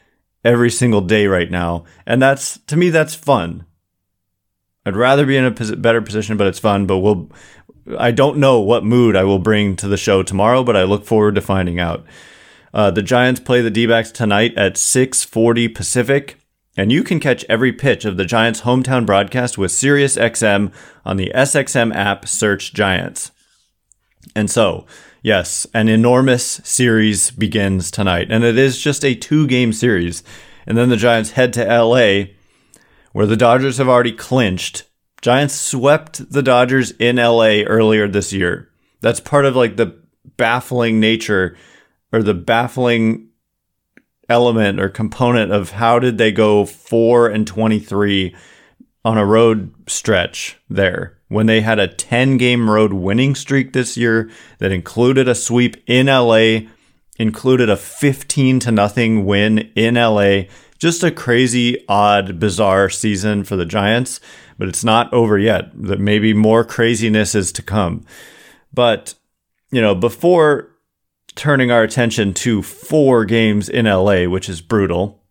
every 0.44 0.70
single 0.70 1.00
day 1.00 1.26
right 1.26 1.50
now, 1.50 1.84
and 2.06 2.20
that's 2.20 2.58
to 2.66 2.76
me 2.76 2.90
that's 2.90 3.14
fun. 3.14 3.64
I'd 4.84 4.96
rather 4.96 5.24
be 5.24 5.36
in 5.36 5.44
a 5.44 5.76
better 5.76 6.02
position, 6.02 6.36
but 6.36 6.46
it's 6.46 6.58
fun. 6.58 6.86
But 6.86 6.98
we'll 6.98 7.30
I 7.98 8.10
don't 8.10 8.38
know 8.38 8.60
what 8.60 8.84
mood 8.84 9.16
I 9.16 9.24
will 9.24 9.38
bring 9.38 9.74
to 9.76 9.88
the 9.88 9.96
show 9.96 10.22
tomorrow, 10.22 10.62
but 10.62 10.76
I 10.76 10.82
look 10.82 11.04
forward 11.04 11.34
to 11.36 11.40
finding 11.40 11.80
out. 11.80 12.04
Uh, 12.72 12.90
the 12.90 13.02
Giants 13.02 13.40
play 13.40 13.62
the 13.62 13.70
D-backs 13.70 14.12
tonight 14.12 14.52
at 14.56 14.74
6:40 14.74 15.74
Pacific, 15.74 16.36
and 16.76 16.92
you 16.92 17.02
can 17.02 17.20
catch 17.20 17.44
every 17.48 17.72
pitch 17.72 18.04
of 18.04 18.18
the 18.18 18.26
Giants' 18.26 18.62
hometown 18.62 19.06
broadcast 19.06 19.56
with 19.56 19.72
SiriusXM 19.72 20.72
on 21.06 21.16
the 21.16 21.32
SXM 21.34 21.94
app. 21.94 22.28
Search 22.28 22.74
Giants. 22.74 23.30
And 24.36 24.50
so, 24.50 24.86
yes, 25.22 25.66
an 25.74 25.88
enormous 25.88 26.60
series 26.64 27.30
begins 27.30 27.90
tonight, 27.90 28.28
and 28.30 28.44
it 28.44 28.58
is 28.58 28.80
just 28.80 29.04
a 29.04 29.14
two-game 29.14 29.72
series. 29.72 30.22
And 30.66 30.76
then 30.76 30.88
the 30.88 30.96
Giants 30.96 31.32
head 31.32 31.52
to 31.54 31.64
LA, 31.64 32.32
where 33.12 33.26
the 33.26 33.36
Dodgers 33.36 33.78
have 33.78 33.88
already 33.88 34.12
clinched. 34.12 34.84
Giants 35.22 35.54
swept 35.54 36.30
the 36.32 36.42
Dodgers 36.42 36.92
in 36.92 37.16
LA 37.16 37.62
earlier 37.62 38.08
this 38.08 38.32
year. 38.32 38.70
That's 39.00 39.20
part 39.20 39.44
of 39.44 39.56
like 39.56 39.76
the 39.76 39.98
baffling 40.36 41.00
nature 41.00 41.56
or 42.12 42.22
the 42.22 42.34
baffling 42.34 43.28
element 44.28 44.80
or 44.80 44.88
component 44.88 45.52
of 45.52 45.72
how 45.72 45.98
did 45.98 46.18
they 46.18 46.30
go 46.30 46.64
4 46.64 47.28
and 47.28 47.46
23 47.46 48.34
on 49.04 49.18
a 49.18 49.26
road 49.26 49.74
stretch 49.88 50.58
there 50.68 51.19
when 51.30 51.46
they 51.46 51.62
had 51.62 51.78
a 51.78 51.88
10 51.88 52.36
game 52.36 52.68
road 52.68 52.92
winning 52.92 53.34
streak 53.34 53.72
this 53.72 53.96
year 53.96 54.28
that 54.58 54.72
included 54.72 55.28
a 55.28 55.34
sweep 55.34 55.76
in 55.86 56.06
LA, 56.06 56.68
included 57.16 57.70
a 57.70 57.76
15 57.76 58.60
to 58.60 58.70
nothing 58.70 59.24
win 59.24 59.70
in 59.74 59.94
LA. 59.94 60.42
Just 60.78 61.02
a 61.02 61.10
crazy, 61.10 61.84
odd, 61.88 62.38
bizarre 62.38 62.90
season 62.90 63.44
for 63.44 63.54
the 63.54 63.64
Giants, 63.64 64.20
but 64.58 64.68
it's 64.68 64.84
not 64.84 65.12
over 65.12 65.38
yet. 65.38 65.70
That 65.74 66.00
maybe 66.00 66.34
more 66.34 66.64
craziness 66.64 67.34
is 67.34 67.52
to 67.52 67.62
come. 67.62 68.04
But, 68.74 69.14
you 69.70 69.80
know, 69.80 69.94
before 69.94 70.70
turning 71.36 71.70
our 71.70 71.82
attention 71.82 72.34
to 72.34 72.62
four 72.62 73.24
games 73.24 73.68
in 73.68 73.86
LA, 73.86 74.24
which 74.24 74.48
is 74.48 74.60
brutal. 74.60 75.22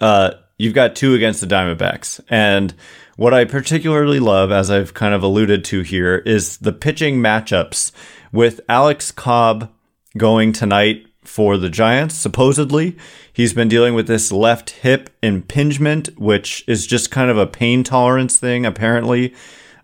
Uh, 0.00 0.32
you've 0.58 0.74
got 0.74 0.96
two 0.96 1.14
against 1.14 1.40
the 1.40 1.46
Diamondbacks. 1.46 2.20
And 2.28 2.74
what 3.16 3.34
I 3.34 3.44
particularly 3.44 4.20
love, 4.20 4.50
as 4.50 4.70
I've 4.70 4.94
kind 4.94 5.14
of 5.14 5.22
alluded 5.22 5.64
to 5.66 5.82
here, 5.82 6.16
is 6.18 6.58
the 6.58 6.72
pitching 6.72 7.18
matchups 7.18 7.92
with 8.32 8.60
Alex 8.68 9.12
Cobb 9.12 9.70
going 10.16 10.52
tonight 10.52 11.06
for 11.22 11.56
the 11.56 11.70
Giants, 11.70 12.14
supposedly. 12.14 12.96
He's 13.32 13.54
been 13.54 13.68
dealing 13.68 13.94
with 13.94 14.06
this 14.06 14.30
left 14.30 14.70
hip 14.70 15.10
impingement, 15.22 16.18
which 16.18 16.64
is 16.66 16.86
just 16.86 17.10
kind 17.10 17.30
of 17.30 17.38
a 17.38 17.46
pain 17.46 17.82
tolerance 17.84 18.38
thing, 18.38 18.66
apparently. 18.66 19.34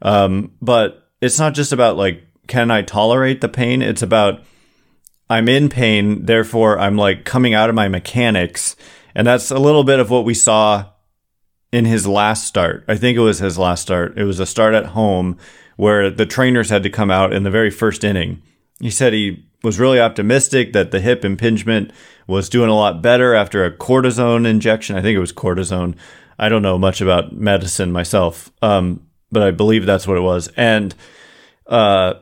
Um, 0.02 0.52
but 0.60 1.08
it's 1.20 1.38
not 1.38 1.54
just 1.54 1.72
about 1.72 1.96
like, 1.96 2.22
can 2.46 2.70
I 2.70 2.82
tolerate 2.82 3.40
the 3.40 3.48
pain? 3.48 3.80
It's 3.82 4.02
about 4.02 4.42
I'm 5.28 5.48
in 5.48 5.68
pain, 5.68 6.26
therefore 6.26 6.78
I'm 6.78 6.96
like 6.96 7.24
coming 7.24 7.54
out 7.54 7.68
of 7.68 7.76
my 7.76 7.88
mechanics. 7.88 8.74
And 9.14 9.26
that's 9.26 9.50
a 9.50 9.58
little 9.58 9.84
bit 9.84 10.00
of 10.00 10.10
what 10.10 10.24
we 10.24 10.34
saw 10.34 10.86
in 11.72 11.84
his 11.84 12.06
last 12.06 12.46
start. 12.46 12.84
I 12.88 12.96
think 12.96 13.16
it 13.16 13.20
was 13.20 13.38
his 13.38 13.58
last 13.58 13.82
start. 13.82 14.18
It 14.18 14.24
was 14.24 14.40
a 14.40 14.46
start 14.46 14.74
at 14.74 14.86
home 14.86 15.38
where 15.76 16.10
the 16.10 16.26
trainers 16.26 16.70
had 16.70 16.82
to 16.82 16.90
come 16.90 17.10
out 17.10 17.32
in 17.32 17.42
the 17.42 17.50
very 17.50 17.70
first 17.70 18.04
inning. 18.04 18.42
He 18.80 18.90
said 18.90 19.12
he 19.12 19.46
was 19.62 19.78
really 19.78 20.00
optimistic 20.00 20.72
that 20.72 20.90
the 20.90 21.00
hip 21.00 21.24
impingement 21.24 21.92
was 22.26 22.48
doing 22.48 22.70
a 22.70 22.74
lot 22.74 23.02
better 23.02 23.34
after 23.34 23.64
a 23.64 23.70
cortisone 23.70 24.46
injection. 24.46 24.96
I 24.96 25.02
think 25.02 25.16
it 25.16 25.20
was 25.20 25.32
cortisone. 25.32 25.94
I 26.38 26.48
don't 26.48 26.62
know 26.62 26.78
much 26.78 27.00
about 27.00 27.32
medicine 27.32 27.92
myself, 27.92 28.50
um, 28.62 29.06
but 29.30 29.42
I 29.42 29.50
believe 29.50 29.84
that's 29.84 30.06
what 30.06 30.16
it 30.16 30.22
was. 30.22 30.48
And 30.56 30.94
uh, 31.66 32.14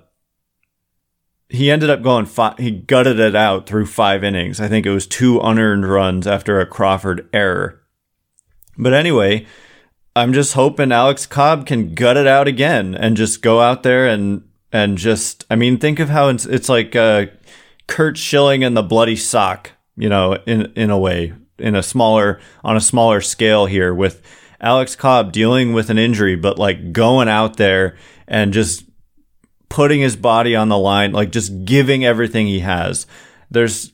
he 1.49 1.71
ended 1.71 1.91
up 1.91 2.03
going 2.03 2.29
he 2.59 2.71
gutted 2.71 3.21
it 3.21 3.37
out 3.37 3.67
through 3.67 3.87
five 3.87 4.25
innings. 4.25 4.61
I 4.61 4.69
think 4.69 4.85
it 4.85 4.91
was 4.93 5.07
two 5.07 5.41
unearned 5.41 5.89
runs 5.89 6.27
after 6.27 6.61
a 6.61 6.67
Crawford 6.67 7.29
error. 7.33 7.83
But 8.79 8.95
anyway, 8.95 9.45
I'm 10.15 10.33
just 10.33 10.55
hoping 10.55 10.93
Alex 10.93 11.27
Cobb 11.27 11.67
can 11.67 11.95
gut 11.95 12.17
it 12.17 12.27
out 12.27 12.49
again 12.49 12.95
and 12.95 13.17
just 13.17 13.43
go 13.43 13.61
out 13.61 13.83
there 13.83 14.07
and 14.07 14.45
and 14.73 14.97
just 14.97 15.45
I 15.51 15.57
mean 15.57 15.79
think 15.79 15.99
of 15.99 16.09
how 16.09 16.29
it's, 16.29 16.47
it's 16.47 16.69
like 16.69 16.95
uh, 16.95 17.27
Curt 17.87 18.17
Schilling 18.17 18.63
and 18.63 18.77
the 18.77 18.83
bloody 18.83 19.17
sock, 19.17 19.73
you 19.97 20.09
know, 20.09 20.35
in 20.47 20.73
in 20.77 20.91
a 20.91 20.99
way, 20.99 21.35
in 21.59 21.75
a 21.75 21.83
smaller 21.83 22.41
on 22.63 22.77
a 22.77 22.81
smaller 22.81 23.21
scale 23.21 23.67
here 23.67 23.93
with 23.93 24.23
Alex 24.61 24.97
Cobb 24.97 25.33
dealing 25.33 25.73
with 25.73 25.91
an 25.91 25.99
injury, 25.99 26.37
but 26.37 26.59
like 26.59 26.93
going 26.93 27.29
out 27.29 27.57
there 27.57 27.97
and 28.27 28.53
just 28.53 28.85
putting 29.69 30.01
his 30.01 30.17
body 30.17 30.57
on 30.57 30.69
the 30.69 30.79
line, 30.79 31.13
like 31.13 31.31
just 31.31 31.65
giving 31.65 32.05
everything 32.05 32.47
he 32.47 32.61
has. 32.61 33.07
There's 33.51 33.93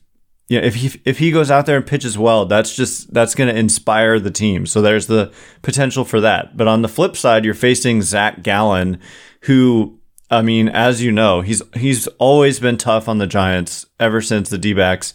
if 0.61 0.77
he 0.77 1.01
if 1.05 1.19
he 1.19 1.31
goes 1.31 1.51
out 1.51 1.67
there 1.67 1.77
and 1.77 1.87
pitches 1.87 2.19
well, 2.19 2.47
that's 2.47 2.75
just 2.75 3.12
that's 3.12 3.35
going 3.35 3.53
to 3.53 3.59
inspire 3.59 4.19
the 4.21 4.31
team. 4.31 4.67
So 4.67 4.83
there's 4.83 5.07
the 5.07 5.33
potential 5.62 6.05
for 6.05 6.21
that. 6.21 6.57
But 6.57 6.69
on 6.69 6.83
the 6.83 6.88
flip 6.88 7.17
side, 7.17 7.45
you're 7.45 7.55
facing 7.55 8.03
Zac 8.03 8.43
Gallen, 8.43 9.01
who 9.43 9.99
I 10.31 10.43
mean, 10.43 10.69
as 10.69 11.03
you 11.03 11.12
know, 11.12 11.40
he's 11.40 11.62
he's 11.75 12.07
always 12.19 12.59
been 12.59 12.77
tough 12.77 13.09
on 13.09 13.19
the 13.19 13.27
Giants 13.27 13.87
ever 14.01 14.21
since 14.21 14.51
the 14.51 14.59
D-backs 14.59 15.14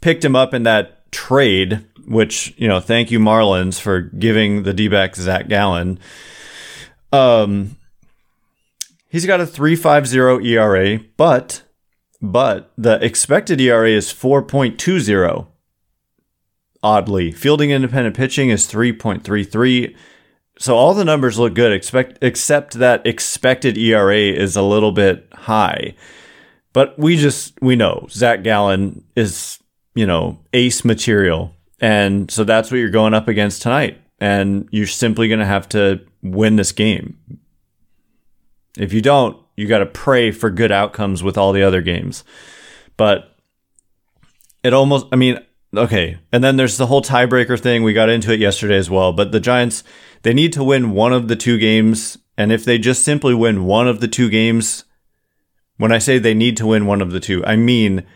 picked 0.00 0.24
him 0.24 0.36
up 0.36 0.54
in 0.54 0.62
that 0.64 1.10
trade. 1.12 1.84
Which 2.06 2.54
you 2.56 2.68
know, 2.68 2.80
thank 2.80 3.10
you 3.10 3.18
Marlins 3.18 3.78
for 3.78 4.00
giving 4.00 4.62
the 4.62 4.72
D-backs 4.72 5.20
Zac 5.20 5.48
Gallen. 5.48 5.98
Um, 7.12 7.76
he's 9.08 9.26
got 9.26 9.40
a 9.40 9.46
three 9.46 9.76
five 9.76 10.06
zero 10.06 10.40
ERA, 10.40 11.00
but 11.16 11.62
but 12.20 12.72
the 12.76 13.02
expected 13.04 13.60
ERA 13.60 13.90
is 13.90 14.12
4.20. 14.12 15.46
Oddly, 16.82 17.32
fielding 17.32 17.70
independent 17.70 18.16
pitching 18.16 18.50
is 18.50 18.70
3.33. 18.70 19.96
So 20.58 20.76
all 20.76 20.94
the 20.94 21.04
numbers 21.04 21.38
look 21.38 21.54
good, 21.54 21.72
expect, 21.72 22.18
except 22.22 22.74
that 22.74 23.06
expected 23.06 23.78
ERA 23.78 24.16
is 24.16 24.56
a 24.56 24.62
little 24.62 24.92
bit 24.92 25.28
high. 25.32 25.94
But 26.72 26.98
we 26.98 27.16
just 27.16 27.60
we 27.62 27.76
know 27.76 28.06
Zac 28.10 28.42
Gallen 28.42 29.04
is 29.16 29.58
you 29.94 30.06
know 30.06 30.38
ace 30.52 30.84
material, 30.84 31.54
and 31.80 32.30
so 32.30 32.44
that's 32.44 32.70
what 32.70 32.78
you're 32.78 32.90
going 32.90 33.14
up 33.14 33.26
against 33.26 33.62
tonight, 33.62 34.00
and 34.20 34.68
you're 34.70 34.86
simply 34.86 35.28
going 35.28 35.40
to 35.40 35.46
have 35.46 35.68
to 35.70 36.00
win 36.22 36.56
this 36.56 36.72
game. 36.72 37.18
If 38.76 38.92
you 38.92 39.00
don't, 39.00 39.36
you 39.58 39.66
got 39.66 39.78
to 39.78 39.86
pray 39.86 40.30
for 40.30 40.50
good 40.50 40.70
outcomes 40.70 41.20
with 41.20 41.36
all 41.36 41.52
the 41.52 41.64
other 41.64 41.82
games. 41.82 42.22
But 42.96 43.36
it 44.62 44.72
almost, 44.72 45.06
I 45.10 45.16
mean, 45.16 45.40
okay. 45.76 46.18
And 46.30 46.44
then 46.44 46.56
there's 46.56 46.76
the 46.76 46.86
whole 46.86 47.02
tiebreaker 47.02 47.58
thing. 47.58 47.82
We 47.82 47.92
got 47.92 48.08
into 48.08 48.32
it 48.32 48.38
yesterday 48.38 48.76
as 48.76 48.88
well. 48.88 49.12
But 49.12 49.32
the 49.32 49.40
Giants, 49.40 49.82
they 50.22 50.32
need 50.32 50.52
to 50.52 50.62
win 50.62 50.92
one 50.92 51.12
of 51.12 51.26
the 51.26 51.34
two 51.34 51.58
games. 51.58 52.18
And 52.36 52.52
if 52.52 52.64
they 52.64 52.78
just 52.78 53.04
simply 53.04 53.34
win 53.34 53.64
one 53.64 53.88
of 53.88 53.98
the 53.98 54.06
two 54.06 54.30
games, 54.30 54.84
when 55.76 55.90
I 55.90 55.98
say 55.98 56.20
they 56.20 56.34
need 56.34 56.56
to 56.58 56.66
win 56.68 56.86
one 56.86 57.02
of 57.02 57.10
the 57.10 57.18
two, 57.18 57.44
I 57.44 57.56
mean, 57.56 58.06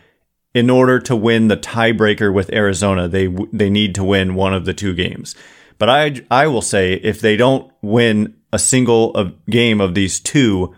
in 0.53 0.69
order 0.69 0.97
to 1.01 1.15
win 1.15 1.49
the 1.49 1.57
tiebreaker 1.57 2.33
with 2.33 2.53
Arizona, 2.53 3.09
they 3.09 3.27
they 3.51 3.69
need 3.69 3.95
to 3.95 4.03
win 4.05 4.35
one 4.35 4.53
of 4.53 4.63
the 4.63 4.73
two 4.73 4.93
games. 4.93 5.35
But 5.77 5.89
I 5.89 6.21
I 6.31 6.47
will 6.47 6.61
say 6.61 6.93
if 6.93 7.19
they 7.19 7.35
don't 7.35 7.69
win 7.81 8.35
a 8.53 8.59
single 8.59 9.11
of 9.15 9.33
game 9.47 9.81
of 9.81 9.93
these 9.93 10.21
two, 10.21 10.73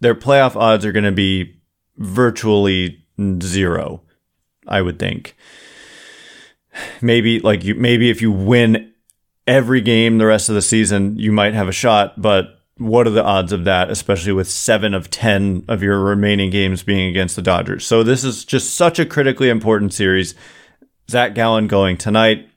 their 0.00 0.14
playoff 0.14 0.56
odds 0.56 0.84
are 0.84 0.92
going 0.92 1.04
to 1.04 1.12
be 1.12 1.60
virtually 1.96 3.04
zero, 3.42 4.02
I 4.66 4.82
would 4.82 4.98
think. 4.98 5.36
Maybe 7.00 7.40
like 7.40 7.64
you, 7.64 7.74
maybe 7.74 8.10
if 8.10 8.20
you 8.20 8.30
win 8.30 8.92
every 9.46 9.80
game 9.80 10.18
the 10.18 10.26
rest 10.26 10.48
of 10.48 10.54
the 10.54 10.62
season, 10.62 11.18
you 11.18 11.32
might 11.32 11.54
have 11.54 11.68
a 11.68 11.72
shot, 11.72 12.20
but 12.20 12.56
what 12.78 13.06
are 13.06 13.10
the 13.10 13.24
odds 13.24 13.52
of 13.52 13.64
that, 13.64 13.90
especially 13.90 14.32
with 14.32 14.50
seven 14.50 14.92
of 14.92 15.10
10 15.10 15.64
of 15.68 15.82
your 15.82 15.98
remaining 16.00 16.50
games 16.50 16.82
being 16.82 17.08
against 17.08 17.36
the 17.36 17.42
Dodgers? 17.42 17.86
So 17.86 18.02
this 18.02 18.22
is 18.22 18.44
just 18.44 18.74
such 18.74 18.98
a 18.98 19.06
critically 19.06 19.48
important 19.48 19.94
series. 19.94 20.34
Zac 21.10 21.34
Gallen 21.34 21.68
going 21.68 21.96
tonight, 21.96 22.48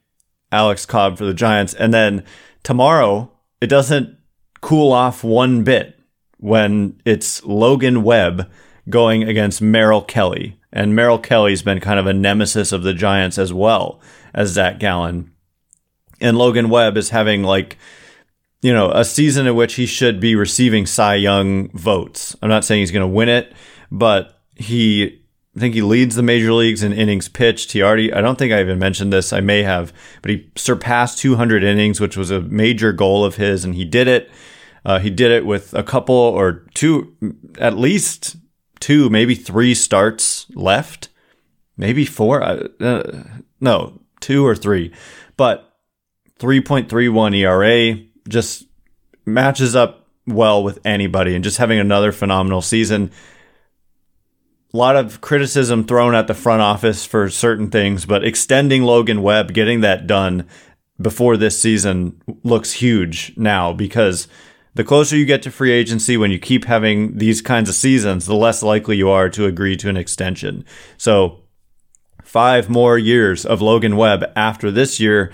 Alex 0.51 0.85
Cobb 0.85 1.17
for 1.17 1.25
the 1.25 1.33
Giants. 1.33 1.73
And 1.73 1.93
then 1.93 2.25
tomorrow, 2.63 3.31
it 3.61 3.67
doesn't 3.67 4.17
cool 4.59 4.91
off 4.91 5.23
one 5.23 5.63
bit 5.63 5.98
when 6.39 6.99
it's 7.05 7.43
Logan 7.43 8.03
Webb 8.03 8.49
going 8.89 9.23
against 9.23 9.61
Merrill 9.61 10.01
Kelly. 10.01 10.57
And 10.71 10.95
Merrill 10.95 11.19
Kelly's 11.19 11.61
been 11.61 11.79
kind 11.79 11.99
of 11.99 12.07
a 12.07 12.13
nemesis 12.13 12.71
of 12.71 12.83
the 12.83 12.93
Giants 12.93 13.37
as 13.37 13.53
well 13.53 13.99
as 14.33 14.49
Zac 14.49 14.79
Gallen. 14.79 15.31
And 16.21 16.37
Logan 16.37 16.69
Webb 16.69 16.97
is 16.97 17.09
having 17.09 17.43
like, 17.43 17.77
you 18.61 18.73
know, 18.73 18.91
a 18.91 19.05
season 19.05 19.47
in 19.47 19.55
which 19.55 19.75
he 19.75 19.85
should 19.85 20.19
be 20.19 20.35
receiving 20.35 20.85
Cy 20.85 21.15
Young 21.15 21.69
votes. 21.69 22.35
I'm 22.41 22.49
not 22.49 22.65
saying 22.65 22.81
he's 22.81 22.91
going 22.91 23.07
to 23.07 23.15
win 23.15 23.29
it, 23.29 23.53
but 23.89 24.39
he, 24.55 25.21
I 25.55 25.59
think 25.59 25.73
he 25.73 25.81
leads 25.81 26.15
the 26.15 26.23
major 26.23 26.53
leagues 26.53 26.83
in 26.83 26.93
innings 26.93 27.29
pitched. 27.29 27.71
He 27.71 27.81
already, 27.81 28.13
I 28.13 28.21
don't 28.21 28.37
think 28.37 28.53
I 28.53 28.59
even 28.59 28.79
mentioned 28.79 29.11
this. 29.11 29.33
I 29.33 29.39
may 29.39 29.63
have, 29.63 29.93
but 30.21 30.31
he 30.31 30.49
surpassed 30.55 31.19
200 31.19 31.63
innings, 31.63 31.99
which 31.99 32.17
was 32.17 32.31
a 32.31 32.41
major 32.41 32.91
goal 32.91 33.25
of 33.25 33.35
his, 33.35 33.65
and 33.65 33.75
he 33.75 33.85
did 33.85 34.07
it. 34.07 34.29
Uh, 34.89 34.97
he 34.97 35.11
did 35.11 35.29
it 35.29 35.45
with 35.45 35.71
a 35.75 35.83
couple 35.83 36.15
or 36.15 36.65
two, 36.73 37.15
at 37.59 37.77
least 37.77 38.37
two, 38.79 39.07
maybe 39.07 39.35
three 39.35 39.75
starts 39.75 40.47
left, 40.55 41.09
maybe 41.77 42.05
four. 42.05 42.41
Uh, 42.41 42.67
uh 42.79 43.23
no, 43.61 44.01
two 44.19 44.43
or 44.43 44.55
three, 44.55 44.91
but 45.37 45.77
3.31 46.39 47.37
ERA 47.37 48.03
just 48.27 48.65
matches 49.27 49.75
up 49.75 50.07
well 50.25 50.63
with 50.63 50.79
anybody 50.83 51.35
and 51.35 51.43
just 51.43 51.59
having 51.59 51.77
another 51.77 52.11
phenomenal 52.11 52.63
season. 52.63 53.11
A 54.73 54.77
lot 54.77 54.95
of 54.95 55.21
criticism 55.21 55.83
thrown 55.83 56.15
at 56.15 56.25
the 56.25 56.33
front 56.33 56.63
office 56.63 57.05
for 57.05 57.29
certain 57.29 57.69
things, 57.69 58.07
but 58.07 58.23
extending 58.23 58.81
Logan 58.81 59.21
Webb, 59.21 59.53
getting 59.53 59.81
that 59.81 60.07
done 60.07 60.47
before 60.99 61.37
this 61.37 61.61
season 61.61 62.19
looks 62.43 62.73
huge 62.73 63.33
now 63.37 63.71
because 63.71 64.27
the 64.75 64.83
closer 64.83 65.17
you 65.17 65.25
get 65.25 65.41
to 65.43 65.51
free 65.51 65.71
agency, 65.71 66.17
when 66.17 66.31
you 66.31 66.39
keep 66.39 66.65
having 66.65 67.17
these 67.17 67.41
kinds 67.41 67.69
of 67.69 67.75
seasons, 67.75 68.25
the 68.25 68.35
less 68.35 68.61
likely 68.61 68.97
you 68.97 69.09
are 69.09 69.29
to 69.29 69.45
agree 69.45 69.75
to 69.77 69.89
an 69.89 69.97
extension. 69.97 70.63
So, 70.97 71.41
five 72.23 72.69
more 72.69 72.97
years 72.97 73.45
of 73.45 73.61
Logan 73.61 73.97
Webb 73.97 74.23
after 74.35 74.69
this 74.69 74.99
year. 74.99 75.31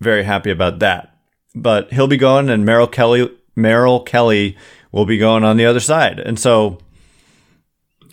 Very 0.00 0.24
happy 0.24 0.50
about 0.50 0.78
that. 0.78 1.18
But 1.54 1.92
he'll 1.92 2.06
be 2.06 2.16
going, 2.16 2.48
and 2.48 2.64
Merrill 2.64 2.86
Kelly, 2.86 3.30
Merrill 3.54 4.00
Kelly 4.00 4.56
will 4.92 5.06
be 5.06 5.18
going 5.18 5.44
on 5.44 5.56
the 5.56 5.66
other 5.66 5.80
side. 5.80 6.18
And 6.18 6.38
so, 6.38 6.78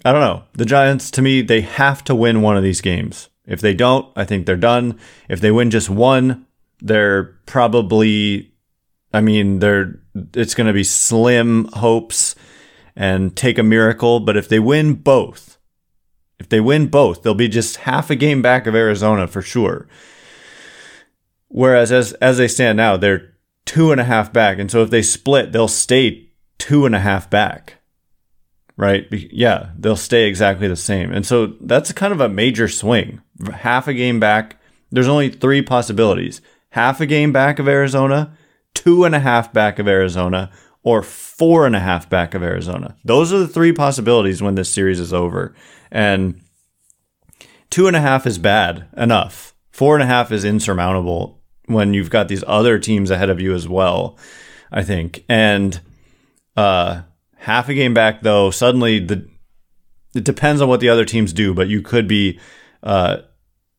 I 0.06 0.12
don't 0.12 0.22
know. 0.22 0.44
The 0.54 0.66
Giants, 0.66 1.10
to 1.12 1.22
me, 1.22 1.42
they 1.42 1.62
have 1.62 2.04
to 2.06 2.16
win 2.16 2.42
one 2.42 2.58
of 2.58 2.64
these 2.64 2.82
games. 2.82 3.30
If 3.46 3.62
they 3.62 3.74
don't, 3.74 4.12
I 4.16 4.26
think 4.26 4.46
they're 4.46 4.56
done. 4.56 5.00
If 5.30 5.42
they 5.42 5.52
win 5.52 5.72
just 5.72 5.90
one, 5.90 6.46
they're 6.82 7.36
probably 7.46 8.53
I 9.14 9.22
mean, 9.22 9.60
they're 9.60 10.00
it's 10.34 10.56
going 10.56 10.68
to 10.68 10.74
be 10.74 10.84
slim 10.84 11.66
hopes 11.74 12.36
and 12.96 13.36
take 13.36 13.58
a 13.58 13.64
miracle, 13.64 14.20
but 14.20 14.38
if 14.38 14.50
they 14.50 14.60
win 14.60 14.96
both, 14.96 15.58
if 16.40 16.50
they 16.50 16.60
win 16.60 16.88
both, 16.88 17.24
they'll 17.24 17.34
be 17.34 17.48
just 17.48 17.78
half 17.78 18.10
a 18.10 18.16
game 18.16 18.42
back 18.42 18.68
of 18.68 18.76
Arizona 18.76 19.28
for 19.28 19.42
sure. 19.42 19.88
Whereas 21.48 21.92
as 21.92 22.14
as 22.14 22.38
they 22.38 22.48
stand 22.48 22.78
now, 22.78 22.98
they're 22.98 23.36
two 23.66 23.92
and 23.92 24.02
a 24.02 24.06
half 24.06 24.34
back, 24.34 24.58
and 24.58 24.70
so 24.70 24.82
if 24.82 24.90
they 24.90 25.02
split, 25.02 25.52
they'll 25.52 25.68
stay 25.68 26.30
two 26.58 26.86
and 26.86 26.96
a 26.96 27.00
half 27.00 27.30
back. 27.30 27.76
Right? 28.76 29.06
Yeah, 29.12 29.70
they'll 29.78 29.96
stay 29.96 30.28
exactly 30.28 30.68
the 30.68 30.76
same. 30.76 31.12
And 31.12 31.26
so 31.26 31.54
that's 31.62 31.92
kind 31.92 32.12
of 32.12 32.20
a 32.20 32.28
major 32.28 32.68
swing. 32.68 33.22
Half 33.54 33.88
a 33.88 33.94
game 33.94 34.20
back. 34.20 34.60
There's 34.92 35.08
only 35.08 35.30
three 35.30 35.62
possibilities. 35.62 36.42
Half 36.72 37.00
a 37.00 37.06
game 37.06 37.32
back 37.32 37.60
of 37.60 37.68
Arizona, 37.68 38.36
two 38.74 39.06
and 39.06 39.16
a 39.16 39.20
half 39.20 39.54
back 39.54 39.80
of 39.80 39.88
Arizona, 39.88 40.52
or 40.84 41.02
four 41.02 41.66
and 41.66 41.76
a 41.76 41.80
half 41.80 42.10
back 42.10 42.34
of 42.34 42.44
Arizona. 42.44 42.96
Those 43.04 43.32
are 43.32 43.40
the 43.40 43.48
three 43.48 43.72
possibilities 43.72 44.42
when 44.42 44.56
this 44.56 44.72
series 44.72 45.00
is 45.00 45.14
over. 45.14 45.56
And 45.92 46.42
two 47.70 47.88
and 47.88 47.96
a 47.96 48.02
half 48.02 48.28
is 48.28 48.38
bad 48.38 48.88
enough. 48.98 49.56
Four 49.72 49.96
and 49.96 50.04
a 50.04 50.08
half 50.08 50.32
is 50.32 50.44
insurmountable 50.44 51.42
when 51.66 51.94
you've 51.94 52.10
got 52.10 52.28
these 52.28 52.44
other 52.46 52.78
teams 52.78 53.10
ahead 53.10 53.30
of 53.30 53.40
you 53.40 53.56
as 53.56 53.68
well, 53.68 54.18
I 54.72 54.84
think. 54.84 55.24
And 55.30 55.80
uh, 56.58 57.04
half 57.38 57.70
a 57.70 57.74
game 57.74 57.94
back, 57.94 58.22
though, 58.22 58.52
suddenly 58.52 59.00
the 59.00 59.28
it 60.14 60.24
depends 60.24 60.62
on 60.62 60.70
what 60.70 60.80
the 60.80 60.90
other 60.90 61.06
teams 61.06 61.34
do, 61.34 61.56
but 61.56 61.70
you 61.70 61.82
could 61.82 62.08
be 62.08 62.40
uh, 62.84 63.18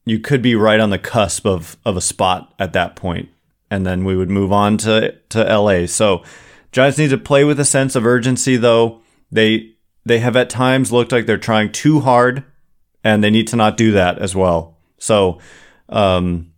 you 0.04 0.18
could 0.18 0.42
be 0.42 0.56
right 0.56 0.80
on 0.80 0.90
the 0.90 0.98
cusp 0.98 1.46
of 1.46 1.76
of 1.84 1.96
a 1.96 2.00
spot 2.00 2.52
at 2.58 2.72
that 2.72 2.96
point 2.96 3.28
and 3.74 3.84
then 3.84 4.04
we 4.04 4.14
would 4.14 4.30
move 4.30 4.52
on 4.52 4.76
to 4.78 5.12
to 5.30 5.42
LA. 5.42 5.86
So 5.86 6.22
Giants 6.70 6.98
need 6.98 7.10
to 7.10 7.18
play 7.18 7.44
with 7.44 7.58
a 7.58 7.64
sense 7.64 7.96
of 7.96 8.06
urgency 8.06 8.56
though. 8.56 9.00
They 9.30 9.74
they 10.06 10.20
have 10.20 10.36
at 10.36 10.48
times 10.48 10.92
looked 10.92 11.12
like 11.12 11.26
they're 11.26 11.38
trying 11.38 11.72
too 11.72 12.00
hard 12.00 12.44
and 13.02 13.22
they 13.22 13.30
need 13.30 13.48
to 13.48 13.56
not 13.56 13.76
do 13.76 13.90
that 13.92 14.18
as 14.18 14.34
well. 14.34 14.78
So 14.98 15.40
um 15.88 16.52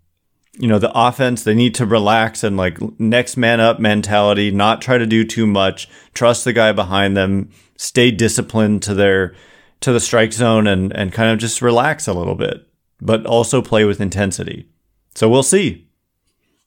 you 0.58 0.68
know, 0.68 0.78
the 0.78 0.92
offense, 0.94 1.42
they 1.42 1.54
need 1.54 1.74
to 1.74 1.84
relax 1.84 2.42
and 2.42 2.56
like 2.56 2.78
next 2.98 3.36
man 3.36 3.60
up 3.60 3.78
mentality, 3.78 4.50
not 4.50 4.80
try 4.80 4.96
to 4.96 5.04
do 5.06 5.22
too 5.22 5.46
much, 5.46 5.86
trust 6.14 6.44
the 6.44 6.54
guy 6.54 6.72
behind 6.72 7.14
them, 7.14 7.50
stay 7.76 8.10
disciplined 8.10 8.82
to 8.82 8.94
their 8.94 9.34
to 9.80 9.92
the 9.92 10.00
strike 10.00 10.32
zone 10.32 10.66
and 10.66 10.92
and 10.92 11.12
kind 11.12 11.30
of 11.30 11.38
just 11.38 11.62
relax 11.62 12.06
a 12.06 12.14
little 12.14 12.34
bit, 12.34 12.66
but 13.00 13.24
also 13.26 13.62
play 13.62 13.84
with 13.84 14.00
intensity. 14.00 14.68
So 15.14 15.30
we'll 15.30 15.42
see. 15.42 15.85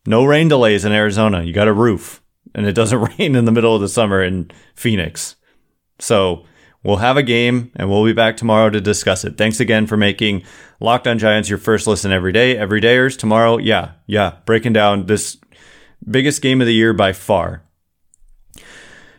No 0.05 0.25
rain 0.25 0.47
delays 0.47 0.85
in 0.85 0.91
Arizona. 0.91 1.43
You 1.43 1.53
got 1.53 1.67
a 1.67 1.73
roof 1.73 2.21
and 2.55 2.65
it 2.65 2.73
doesn't 2.73 2.99
rain 3.19 3.35
in 3.35 3.45
the 3.45 3.51
middle 3.51 3.75
of 3.75 3.81
the 3.81 3.89
summer 3.89 4.23
in 4.23 4.51
Phoenix. 4.75 5.35
So 5.99 6.45
we'll 6.83 6.97
have 6.97 7.17
a 7.17 7.23
game 7.23 7.71
and 7.75 7.89
we'll 7.89 8.05
be 8.05 8.13
back 8.13 8.37
tomorrow 8.37 8.69
to 8.69 8.81
discuss 8.81 9.25
it. 9.25 9.37
Thanks 9.37 9.59
again 9.59 9.87
for 9.87 9.97
making 9.97 10.43
Locked 10.79 11.07
on 11.07 11.19
Giants 11.19 11.49
your 11.49 11.57
first 11.57 11.87
listen 11.87 12.11
every 12.11 12.31
day. 12.31 12.55
Everydayers 12.55 13.17
tomorrow. 13.17 13.57
Yeah, 13.57 13.91
yeah. 14.07 14.37
Breaking 14.45 14.73
down 14.73 15.05
this 15.05 15.37
biggest 16.09 16.41
game 16.41 16.61
of 16.61 16.67
the 16.67 16.73
year 16.73 16.93
by 16.93 17.13
far. 17.13 17.63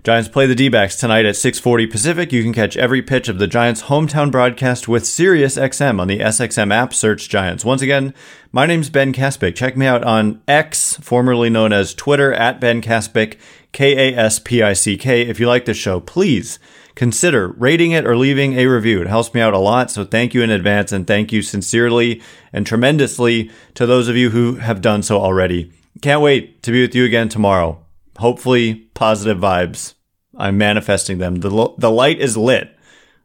Giants 0.02 0.30
play 0.30 0.46
the 0.46 0.54
D-backs 0.54 0.96
tonight 0.96 1.26
at 1.26 1.34
6:40 1.34 1.86
Pacific. 1.86 2.32
You 2.32 2.42
can 2.42 2.54
catch 2.54 2.74
every 2.74 3.02
pitch 3.02 3.28
of 3.28 3.38
the 3.38 3.46
Giants' 3.46 3.82
hometown 3.82 4.30
broadcast 4.30 4.88
with 4.88 5.02
SiriusXM 5.02 6.00
on 6.00 6.08
the 6.08 6.20
SXM 6.20 6.72
app. 6.72 6.94
Search 6.94 7.28
Giants. 7.28 7.66
Once 7.66 7.82
again, 7.82 8.14
my 8.50 8.64
name's 8.64 8.88
Ben 8.88 9.12
Kaspick. 9.12 9.54
Check 9.54 9.76
me 9.76 9.84
out 9.84 10.02
on 10.02 10.40
X, 10.48 10.96
formerly 11.02 11.50
known 11.50 11.74
as 11.74 11.92
Twitter, 11.92 12.32
at 12.32 12.62
Ben 12.62 12.80
Kaspick, 12.80 13.36
K 13.72 14.14
A 14.14 14.16
S 14.16 14.38
P 14.38 14.62
I 14.62 14.72
C 14.72 14.96
K. 14.96 15.20
If 15.20 15.38
you 15.38 15.46
like 15.46 15.66
the 15.66 15.74
show, 15.74 16.00
please 16.00 16.58
consider 16.94 17.48
rating 17.48 17.90
it 17.90 18.06
or 18.06 18.16
leaving 18.16 18.54
a 18.54 18.68
review. 18.68 19.02
It 19.02 19.06
helps 19.06 19.34
me 19.34 19.42
out 19.42 19.52
a 19.52 19.58
lot. 19.58 19.90
So 19.90 20.06
thank 20.06 20.32
you 20.32 20.40
in 20.42 20.48
advance 20.48 20.92
and 20.92 21.06
thank 21.06 21.30
you 21.30 21.42
sincerely 21.42 22.22
and 22.54 22.66
tremendously 22.66 23.50
to 23.74 23.84
those 23.84 24.08
of 24.08 24.16
you 24.16 24.30
who 24.30 24.54
have 24.54 24.80
done 24.80 25.02
so 25.02 25.20
already. 25.20 25.70
Can't 26.00 26.22
wait 26.22 26.62
to 26.62 26.72
be 26.72 26.80
with 26.80 26.94
you 26.94 27.04
again 27.04 27.28
tomorrow. 27.28 27.84
Hopefully, 28.20 28.74
positive 28.92 29.38
vibes. 29.38 29.94
I'm 30.36 30.58
manifesting 30.58 31.16
them. 31.16 31.36
The, 31.36 31.74
the 31.78 31.90
light 31.90 32.20
is 32.20 32.36
lit. 32.36 32.76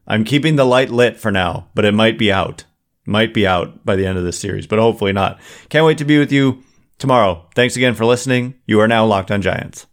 I'm 0.06 0.24
keeping 0.24 0.56
the 0.56 0.64
light 0.64 0.88
lit 0.88 1.18
for 1.18 1.30
now, 1.30 1.68
but 1.74 1.84
it 1.84 1.92
might 1.92 2.16
be 2.18 2.32
out. 2.32 2.64
Might 3.04 3.34
be 3.34 3.46
out 3.46 3.84
by 3.84 3.94
the 3.94 4.06
end 4.06 4.16
of 4.16 4.24
this 4.24 4.38
series, 4.38 4.66
but 4.66 4.78
hopefully 4.78 5.12
not. 5.12 5.38
Can't 5.68 5.84
wait 5.84 5.98
to 5.98 6.06
be 6.06 6.18
with 6.18 6.32
you 6.32 6.62
tomorrow. 6.96 7.46
Thanks 7.54 7.76
again 7.76 7.94
for 7.94 8.06
listening. 8.06 8.54
You 8.64 8.80
are 8.80 8.88
now 8.88 9.04
locked 9.04 9.30
on 9.30 9.42
Giants. 9.42 9.86